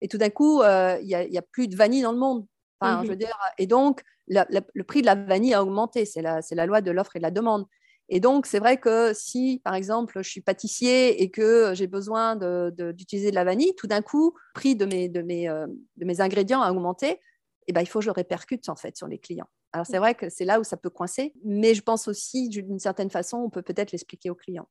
Et 0.00 0.08
tout 0.08 0.16
d'un 0.16 0.30
coup, 0.30 0.62
il 0.62 1.04
n'y 1.04 1.38
a, 1.38 1.42
plus 1.42 1.68
de 1.68 1.76
vanille 1.76 2.00
dans 2.00 2.12
le 2.12 2.18
monde. 2.18 2.46
Enfin, 2.82 3.02
je 3.02 3.08
veux 3.08 3.14
mmh 3.14 3.18
dire, 3.18 3.38
et 3.58 3.66
donc, 3.66 4.02
le 4.28 4.82
prix 4.82 5.00
de 5.00 5.06
la 5.06 5.14
vanille 5.14 5.54
a 5.54 5.62
augmenté. 5.62 6.04
C'est 6.04 6.22
la, 6.22 6.40
la, 6.50 6.66
loi 6.66 6.80
de 6.80 6.90
l'offre 6.90 7.16
et 7.16 7.18
de 7.18 7.22
la 7.22 7.30
demande. 7.30 7.66
Et 8.08 8.20
donc, 8.20 8.46
c'est 8.46 8.58
vrai 8.58 8.78
que 8.78 9.12
si, 9.14 9.60
par 9.64 9.74
exemple, 9.74 10.18
je 10.22 10.28
suis 10.28 10.40
pâtissier 10.40 11.22
et 11.22 11.30
que 11.30 11.72
j'ai 11.74 11.86
besoin 11.86 12.36
d'utiliser 12.36 13.30
de, 13.30 13.34
la 13.34 13.44
vanille, 13.44 13.74
tout 13.76 13.86
d'un 13.86 14.02
coup, 14.02 14.34
le 14.36 14.60
prix 14.60 14.76
de 14.76 14.84
mes, 14.84 15.08
de 15.08 15.22
mes, 15.22 15.48
euh, 15.48 15.66
de 15.96 16.04
mes 16.04 16.20
ingrédients 16.20 16.60
a 16.60 16.70
augmenté. 16.70 17.20
Eh 17.68 17.72
ben, 17.72 17.80
il 17.80 17.86
faut 17.86 18.00
que 18.00 18.04
je 18.04 18.10
le 18.10 18.14
répercute 18.14 18.68
en 18.68 18.76
fait 18.76 18.96
sur 18.96 19.06
les 19.06 19.18
clients. 19.18 19.48
Alors, 19.72 19.86
c'est 19.86 19.98
vrai 19.98 20.14
que 20.14 20.28
c'est 20.28 20.44
là 20.44 20.60
où 20.60 20.64
ça 20.64 20.76
peut 20.76 20.90
coincer, 20.90 21.32
mais 21.44 21.74
je 21.74 21.82
pense 21.82 22.06
aussi, 22.06 22.48
d'une 22.48 22.78
certaine 22.78 23.08
façon, 23.08 23.38
on 23.38 23.50
peut 23.50 23.62
peut-être 23.62 23.92
l'expliquer 23.92 24.28
aux 24.28 24.34
clients. 24.34 24.68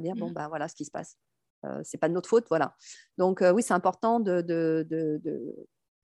dire, 0.00 0.14
bon, 0.14 0.30
ben 0.30 0.48
voilà 0.48 0.68
ce 0.68 0.74
qui 0.74 0.84
se 0.84 0.90
passe. 0.90 1.16
Euh, 1.64 1.80
c'est 1.84 1.98
pas 1.98 2.08
de 2.08 2.14
notre 2.14 2.28
faute, 2.28 2.46
voilà. 2.48 2.76
Donc, 3.16 3.40
euh, 3.40 3.52
oui, 3.52 3.62
c'est 3.62 3.74
important 3.74 4.20
de. 4.20 4.42
de, 4.42 4.86
de... 4.88 5.20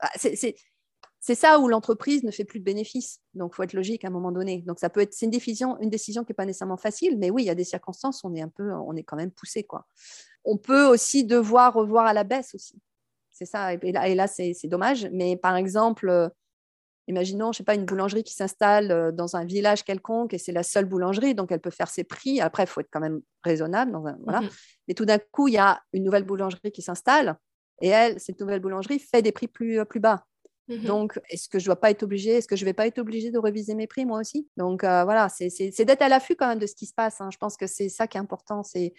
Ah, 0.00 0.10
c'est 0.16 0.54
c'est 1.20 1.34
ça 1.34 1.58
où 1.58 1.68
l'entreprise 1.68 2.22
ne 2.22 2.30
fait 2.30 2.44
plus 2.44 2.60
de 2.60 2.64
bénéfices. 2.64 3.20
Donc, 3.34 3.52
il 3.52 3.56
faut 3.56 3.62
être 3.62 3.72
logique 3.72 4.04
à 4.04 4.08
un 4.08 4.12
moment 4.12 4.32
donné. 4.32 4.62
Donc, 4.66 4.78
ça 4.78 4.88
peut 4.88 5.00
être, 5.00 5.12
c'est 5.12 5.26
une 5.26 5.32
décision, 5.32 5.78
une 5.80 5.90
décision 5.90 6.24
qui 6.24 6.30
n'est 6.30 6.36
pas 6.36 6.46
nécessairement 6.46 6.76
facile, 6.76 7.18
mais 7.18 7.30
oui, 7.30 7.42
il 7.42 7.46
y 7.46 7.50
a 7.50 7.54
des 7.54 7.64
circonstances 7.64 8.22
où 8.22 8.28
on 8.28 8.34
est 8.34 8.42
un 8.42 8.48
peu, 8.48 8.72
on 8.72 8.94
est 8.94 9.02
quand 9.02 9.16
même 9.16 9.32
poussé, 9.32 9.64
quoi. 9.64 9.86
On 10.44 10.56
peut 10.56 10.86
aussi 10.86 11.24
devoir 11.24 11.74
revoir 11.74 12.06
à 12.06 12.12
la 12.12 12.24
baisse 12.24 12.54
aussi. 12.54 12.80
C'est 13.30 13.46
ça. 13.46 13.74
Et 13.74 13.92
là, 13.92 14.08
et 14.08 14.14
là 14.14 14.26
c'est, 14.26 14.54
dommage. 14.64 15.08
Mais 15.12 15.36
par 15.36 15.56
exemple, 15.56 16.08
euh, 16.08 16.28
imaginons, 17.06 17.52
je 17.52 17.58
sais 17.58 17.64
pas, 17.64 17.74
une 17.74 17.84
boulangerie 17.84 18.24
qui 18.24 18.34
s'installe 18.34 18.90
euh, 18.90 19.12
dans 19.12 19.36
un 19.36 19.44
village 19.44 19.84
quelconque 19.84 20.34
et 20.34 20.38
c'est 20.38 20.52
la 20.52 20.62
seule 20.62 20.86
boulangerie, 20.86 21.34
donc 21.34 21.52
elle 21.52 21.60
peut 21.60 21.70
faire 21.70 21.88
ses 21.88 22.04
prix. 22.04 22.40
Après, 22.40 22.64
il 22.64 22.66
faut 22.66 22.80
être 22.80 22.90
quand 22.90 23.00
même 23.00 23.20
raisonnable. 23.44 23.92
Dans 23.92 24.06
un, 24.06 24.16
voilà. 24.22 24.40
Mmh 24.42 24.50
mais 24.88 24.94
tout 24.94 25.04
d'un 25.04 25.18
coup, 25.18 25.48
il 25.48 25.54
y 25.54 25.58
a 25.58 25.82
une 25.92 26.02
nouvelle 26.02 26.24
boulangerie 26.24 26.72
qui 26.72 26.80
s'installe 26.80 27.36
et 27.82 27.88
elle, 27.88 28.18
cette 28.18 28.40
nouvelle 28.40 28.60
boulangerie 28.60 28.98
fait 28.98 29.20
des 29.20 29.32
prix 29.32 29.46
plus, 29.46 29.84
plus 29.84 30.00
bas. 30.00 30.24
Mmh 30.68 30.84
Donc, 30.84 31.18
est-ce 31.30 31.48
que 31.48 31.58
je 31.58 31.64
ne 31.64 31.66
dois 31.68 31.80
pas 31.80 31.90
être 31.90 32.02
obligée, 32.02 32.32
est-ce 32.32 32.48
que 32.48 32.56
je 32.56 32.64
ne 32.64 32.68
vais 32.68 32.74
pas 32.74 32.86
être 32.86 32.98
obligée 32.98 33.30
de 33.30 33.38
réviser 33.38 33.74
mes 33.74 33.86
prix 33.86 34.04
moi 34.04 34.20
aussi? 34.20 34.46
Donc, 34.56 34.84
euh, 34.84 35.04
voilà, 35.04 35.28
c'est 35.28 35.84
d'être 35.84 36.02
à 36.02 36.08
l'affût 36.08 36.36
quand 36.36 36.46
même 36.46 36.58
de 36.58 36.66
ce 36.66 36.74
qui 36.74 36.86
se 36.86 36.94
passe. 36.94 37.20
Hein. 37.20 37.30
Je 37.32 37.38
pense 37.38 37.56
que 37.56 37.66
c'est 37.66 37.88
ça 37.88 38.06
qui 38.06 38.18
est 38.18 38.20
important. 38.20 38.62
C'est 38.62 38.92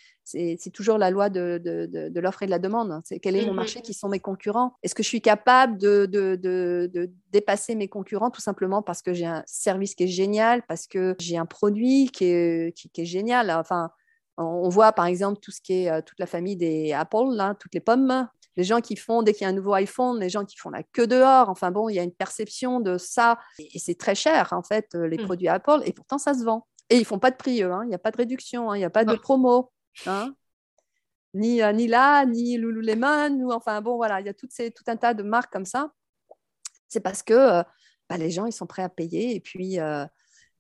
toujours 0.73 0.97
la 0.97 1.11
loi 1.11 1.29
de, 1.29 1.61
de, 1.63 2.09
de, 2.09 2.19
l'offre 2.19 2.43
et 2.43 2.45
de 2.47 2.51
la 2.51 2.59
demande. 2.59 3.01
C'est 3.05 3.19
quel 3.19 3.35
est 3.35 3.45
mon 3.45 3.53
mmh 3.53 3.55
marché, 3.55 3.81
qui 3.81 3.93
sont 3.93 4.09
mes 4.09 4.19
concurrents? 4.19 4.73
Est-ce 4.81 4.95
que 4.95 5.03
je 5.03 5.07
suis 5.07 5.21
capable 5.21 5.77
de, 5.77 7.09
dépasser 7.31 7.75
mes 7.75 7.87
concurrents 7.87 8.31
tout 8.31 8.41
simplement 8.41 8.81
parce 8.81 9.03
que 9.03 9.13
j'ai 9.13 9.27
un 9.27 9.43
service 9.45 9.93
qui 9.93 10.05
est 10.05 10.07
génial, 10.07 10.63
parce 10.67 10.87
que 10.87 11.15
j'ai 11.19 11.37
un 11.37 11.45
produit 11.45 12.09
qui 12.11 12.25
est, 12.25 12.75
qui, 12.75 13.01
est 13.01 13.05
génial? 13.05 13.51
Enfin, 13.51 13.91
on 14.37 14.69
voit 14.69 14.93
par 14.93 15.05
exemple 15.05 15.39
tout 15.39 15.51
ce 15.51 15.61
qui 15.61 15.83
est 15.83 15.91
euh, 15.91 16.01
toute 16.01 16.17
la 16.19 16.25
famille 16.25 16.55
des 16.55 16.93
Apple, 16.93 17.33
là, 17.33 17.55
toutes 17.59 17.73
les 17.75 17.81
pommes 17.81 18.27
les 18.59 18.65
gens 18.65 18.81
qui 18.81 18.97
font, 18.97 19.23
dès 19.23 19.31
qu'il 19.31 19.43
y 19.43 19.45
a 19.45 19.49
un 19.49 19.53
nouveau 19.53 19.73
iPhone, 19.73 20.19
les 20.19 20.27
gens 20.27 20.43
qui 20.43 20.57
font 20.57 20.69
la 20.69 20.83
queue 20.83 21.07
dehors. 21.07 21.47
Enfin 21.47 21.71
bon, 21.71 21.87
il 21.87 21.95
y 21.95 21.99
a 21.99 22.03
une 22.03 22.11
perception 22.11 22.81
de 22.81 22.97
ça. 22.97 23.39
Et 23.57 23.79
c'est 23.79 23.95
très 23.95 24.15
cher, 24.15 24.49
en 24.51 24.63
fait, 24.63 24.95
euh, 24.95 25.07
les 25.07 25.17
mmh. 25.17 25.23
produits 25.23 25.47
Apple. 25.47 25.81
Et 25.85 25.93
pourtant, 25.93 26.17
ça 26.17 26.33
se 26.33 26.43
vend. 26.43 26.67
Et 26.89 26.97
ils 26.97 27.05
font 27.05 27.19
pas 27.19 27.31
de 27.31 27.37
prix, 27.37 27.63
eux. 27.63 27.71
Hein. 27.71 27.83
Il 27.85 27.87
n'y 27.87 27.95
a 27.95 27.99
pas 27.99 28.11
de 28.11 28.17
réduction. 28.17 28.69
Hein. 28.69 28.75
Il 28.75 28.79
n'y 28.79 28.85
a 28.85 28.89
pas 28.89 29.05
de 29.05 29.15
promo. 29.15 29.71
Hein. 30.07 30.35
Ni, 31.33 31.61
euh, 31.61 31.71
ni 31.71 31.87
là, 31.87 32.25
ni 32.25 32.57
Lululemon. 32.57 33.39
Ou, 33.39 33.53
enfin 33.53 33.79
bon, 33.79 33.95
voilà, 33.95 34.19
il 34.19 34.25
y 34.25 34.29
a 34.29 34.33
toutes 34.33 34.51
ces, 34.51 34.71
tout 34.71 34.83
un 34.87 34.97
tas 34.97 35.13
de 35.13 35.23
marques 35.23 35.53
comme 35.53 35.63
ça. 35.63 35.93
C'est 36.89 36.99
parce 36.99 37.23
que 37.23 37.33
euh, 37.33 37.63
bah, 38.09 38.17
les 38.17 38.29
gens, 38.29 38.45
ils 38.45 38.51
sont 38.51 38.67
prêts 38.67 38.83
à 38.83 38.89
payer. 38.89 39.35
Et 39.35 39.39
puis... 39.39 39.79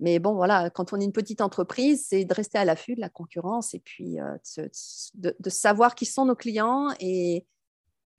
Mais 0.01 0.17
bon, 0.17 0.33
voilà, 0.33 0.69
quand 0.69 0.93
on 0.93 0.99
est 1.01 1.03
une 1.03 1.11
petite 1.11 1.41
entreprise, 1.41 2.05
c'est 2.07 2.23
de 2.23 2.33
rester 2.33 2.57
à 2.57 2.63
l'affût 2.63 2.95
de 2.95 3.01
la 3.01 3.09
concurrence 3.09 3.73
et 3.73 3.79
puis 3.79 4.15
de, 4.15 5.35
de, 5.37 5.49
savoir 5.49 5.93
qui 5.93 6.05
sont 6.05 6.23
nos 6.23 6.37
clients 6.37 6.87
et, 7.01 7.45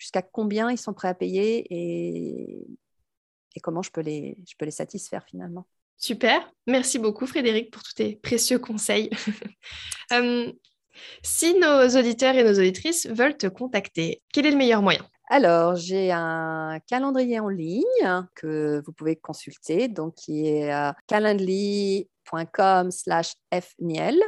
jusqu'à 0.00 0.22
combien 0.22 0.70
ils 0.70 0.78
sont 0.78 0.94
prêts 0.94 1.08
à 1.08 1.14
payer 1.14 1.66
et, 1.70 2.66
et 3.54 3.60
comment 3.60 3.82
je 3.82 3.90
peux, 3.92 4.00
les, 4.00 4.38
je 4.48 4.54
peux 4.58 4.64
les 4.64 4.70
satisfaire 4.72 5.24
finalement. 5.24 5.66
Super, 5.98 6.50
merci 6.66 6.98
beaucoup 6.98 7.26
Frédéric 7.26 7.70
pour 7.70 7.82
tous 7.82 7.94
tes 7.94 8.16
précieux 8.16 8.58
conseils. 8.58 9.10
Euh, 10.12 10.52
si 11.22 11.54
nos 11.54 11.86
auditeurs 11.96 12.34
et 12.34 12.42
nos 12.42 12.58
auditrices 12.58 13.06
veulent 13.06 13.36
te 13.36 13.46
contacter, 13.46 14.20
quel 14.32 14.44
est 14.44 14.50
le 14.50 14.56
meilleur 14.56 14.82
moyen? 14.82 15.06
Alors, 15.28 15.76
j'ai 15.76 16.10
un 16.10 16.80
calendrier 16.88 17.38
en 17.38 17.48
ligne 17.48 17.84
que 18.34 18.82
vous 18.84 18.92
pouvez 18.92 19.14
consulter, 19.14 19.86
donc 19.86 20.16
qui 20.16 20.48
est 20.48 20.72
calendly.com 21.06 22.90
slash 22.90 23.34
fniel. 23.52 24.20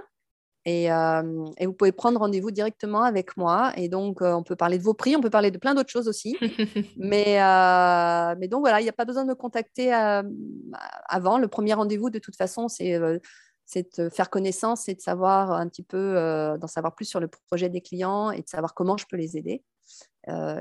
Euh, 0.69 1.47
et, 1.59 1.67
vous 1.67 1.73
pouvez 1.73 1.93
prendre 1.93 2.21
rendez-vous 2.21 2.51
directement 2.51 3.03
avec 3.03 3.37
moi. 3.37 3.73
Et 3.77 3.89
donc, 3.89 4.23
euh, 4.23 4.33
on 4.33 4.43
peut 4.43 4.57
parler 4.57 4.79
de 4.79 4.83
vos 4.83 4.95
prix, 4.95 5.17
on 5.17 5.21
peut 5.21 5.31
parler 5.31 5.51
de 5.51 5.59
plein 5.59 5.75
d'autres 5.75 5.91
choses 5.91 6.09
aussi. 6.09 6.37
mais, 6.97 7.43
euh, 7.43 8.35
mais 8.39 8.49
donc, 8.49 8.61
voilà, 8.61 8.81
il 8.81 8.85
n'y 8.85 8.89
a 8.89 8.95
pas 8.95 9.05
besoin 9.05 9.25
de 9.25 9.29
me 9.29 9.35
contacter 9.35 9.93
avant. 9.93 11.39
Le 11.39 11.49
premier 11.49 11.75
rendez-vous, 11.75 12.11
de 12.11 12.19
toute 12.19 12.37
façon, 12.37 12.69
c'est 12.69 12.99
de 12.99 14.09
faire 14.11 14.31
connaissance 14.31 14.89
et 14.89 14.95
de 14.95 15.01
savoir 15.01 15.53
un 15.53 15.69
petit 15.69 15.83
peu, 15.83 16.15
d'en 16.61 16.69
savoir 16.69 16.95
plus 16.95 17.07
sur 17.07 17.21
le 17.21 17.29
projet 17.49 17.69
des 17.69 17.81
clients 17.81 18.31
et 18.31 18.43
de 18.43 18.49
savoir 18.49 18.75
comment 18.75 18.97
je 18.97 19.07
peux 19.07 19.17
les 19.17 19.37
aider. 19.37 19.65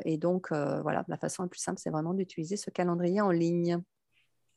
et 0.05 0.17
donc, 0.17 0.51
voilà, 0.51 1.03
la 1.07 1.17
façon 1.17 1.43
la 1.43 1.49
plus 1.49 1.59
simple, 1.59 1.79
c'est 1.81 1.91
vraiment 1.91 2.13
d'utiliser 2.13 2.57
ce 2.57 2.71
calendrier 2.71 3.21
en 3.21 3.31
ligne. 3.31 3.79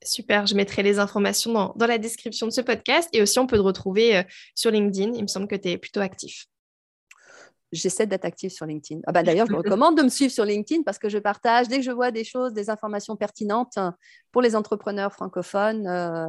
Super, 0.05 0.47
je 0.47 0.55
mettrai 0.55 0.83
les 0.83 0.99
informations 0.99 1.73
dans, 1.75 1.87
la 1.87 1.99
description 1.99 2.47
de 2.47 2.53
ce 2.53 2.61
podcast 2.61 3.09
et 3.13 3.23
aussi 3.23 3.39
on 3.39 3.47
peut 3.47 3.57
te 3.57 3.63
retrouver 3.63 4.19
euh, 4.19 4.23
sur 4.55 4.71
LinkedIn. 4.71 5.13
Il 5.15 5.23
me 5.23 5.29
semble 5.29 5.49
que 5.49 5.57
tu 5.57 5.71
es 5.71 5.79
plutôt 5.79 6.01
actif. 6.01 6.47
J'essaie 7.73 8.07
d'être 8.07 8.25
active 8.25 8.51
sur 8.51 8.67
LinkedIn. 8.67 9.01
Ah 9.07 9.13
bah, 9.13 9.23
D'ailleurs, 9.23 9.47
je 9.47 9.53
vous 9.53 9.59
recommande 9.63 9.97
de 9.97 10.03
me 10.03 10.09
suivre 10.09 10.33
sur 10.33 10.45
LinkedIn 10.45 10.83
parce 10.83 10.99
que 10.99 11.09
je 11.09 11.19
partage, 11.19 11.69
dès 11.69 11.79
que 11.79 11.83
je 11.83 11.91
vois 11.91 12.11
des 12.11 12.23
choses, 12.23 12.53
des 12.53 12.71
informations 12.71 13.17
pertinentes 13.17 13.79
pour 14.31 14.43
les 14.43 14.55
entrepreneurs 14.55 15.13
francophones, 15.13 15.87
euh, 15.87 16.29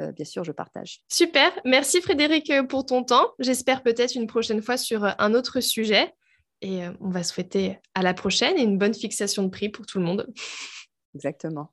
euh, 0.00 0.10
bien 0.12 0.24
sûr, 0.24 0.42
je 0.42 0.52
partage. 0.52 1.02
Super, 1.08 1.52
merci 1.64 2.00
Frédéric 2.00 2.50
pour 2.68 2.86
ton 2.86 3.04
temps. 3.04 3.32
J'espère 3.38 3.82
peut-être 3.82 4.16
une 4.16 4.26
prochaine 4.26 4.62
fois 4.62 4.76
sur 4.76 5.04
un 5.04 5.34
autre 5.34 5.60
sujet. 5.60 6.14
Et 6.62 6.82
on 7.00 7.10
va 7.10 7.24
souhaiter 7.24 7.80
à 7.94 8.02
la 8.02 8.14
prochaine 8.14 8.56
et 8.56 8.62
une 8.62 8.78
bonne 8.78 8.94
fixation 8.94 9.42
de 9.42 9.48
prix 9.48 9.68
pour 9.68 9.84
tout 9.84 9.98
le 9.98 10.04
monde. 10.04 10.32
Exactement. 11.14 11.72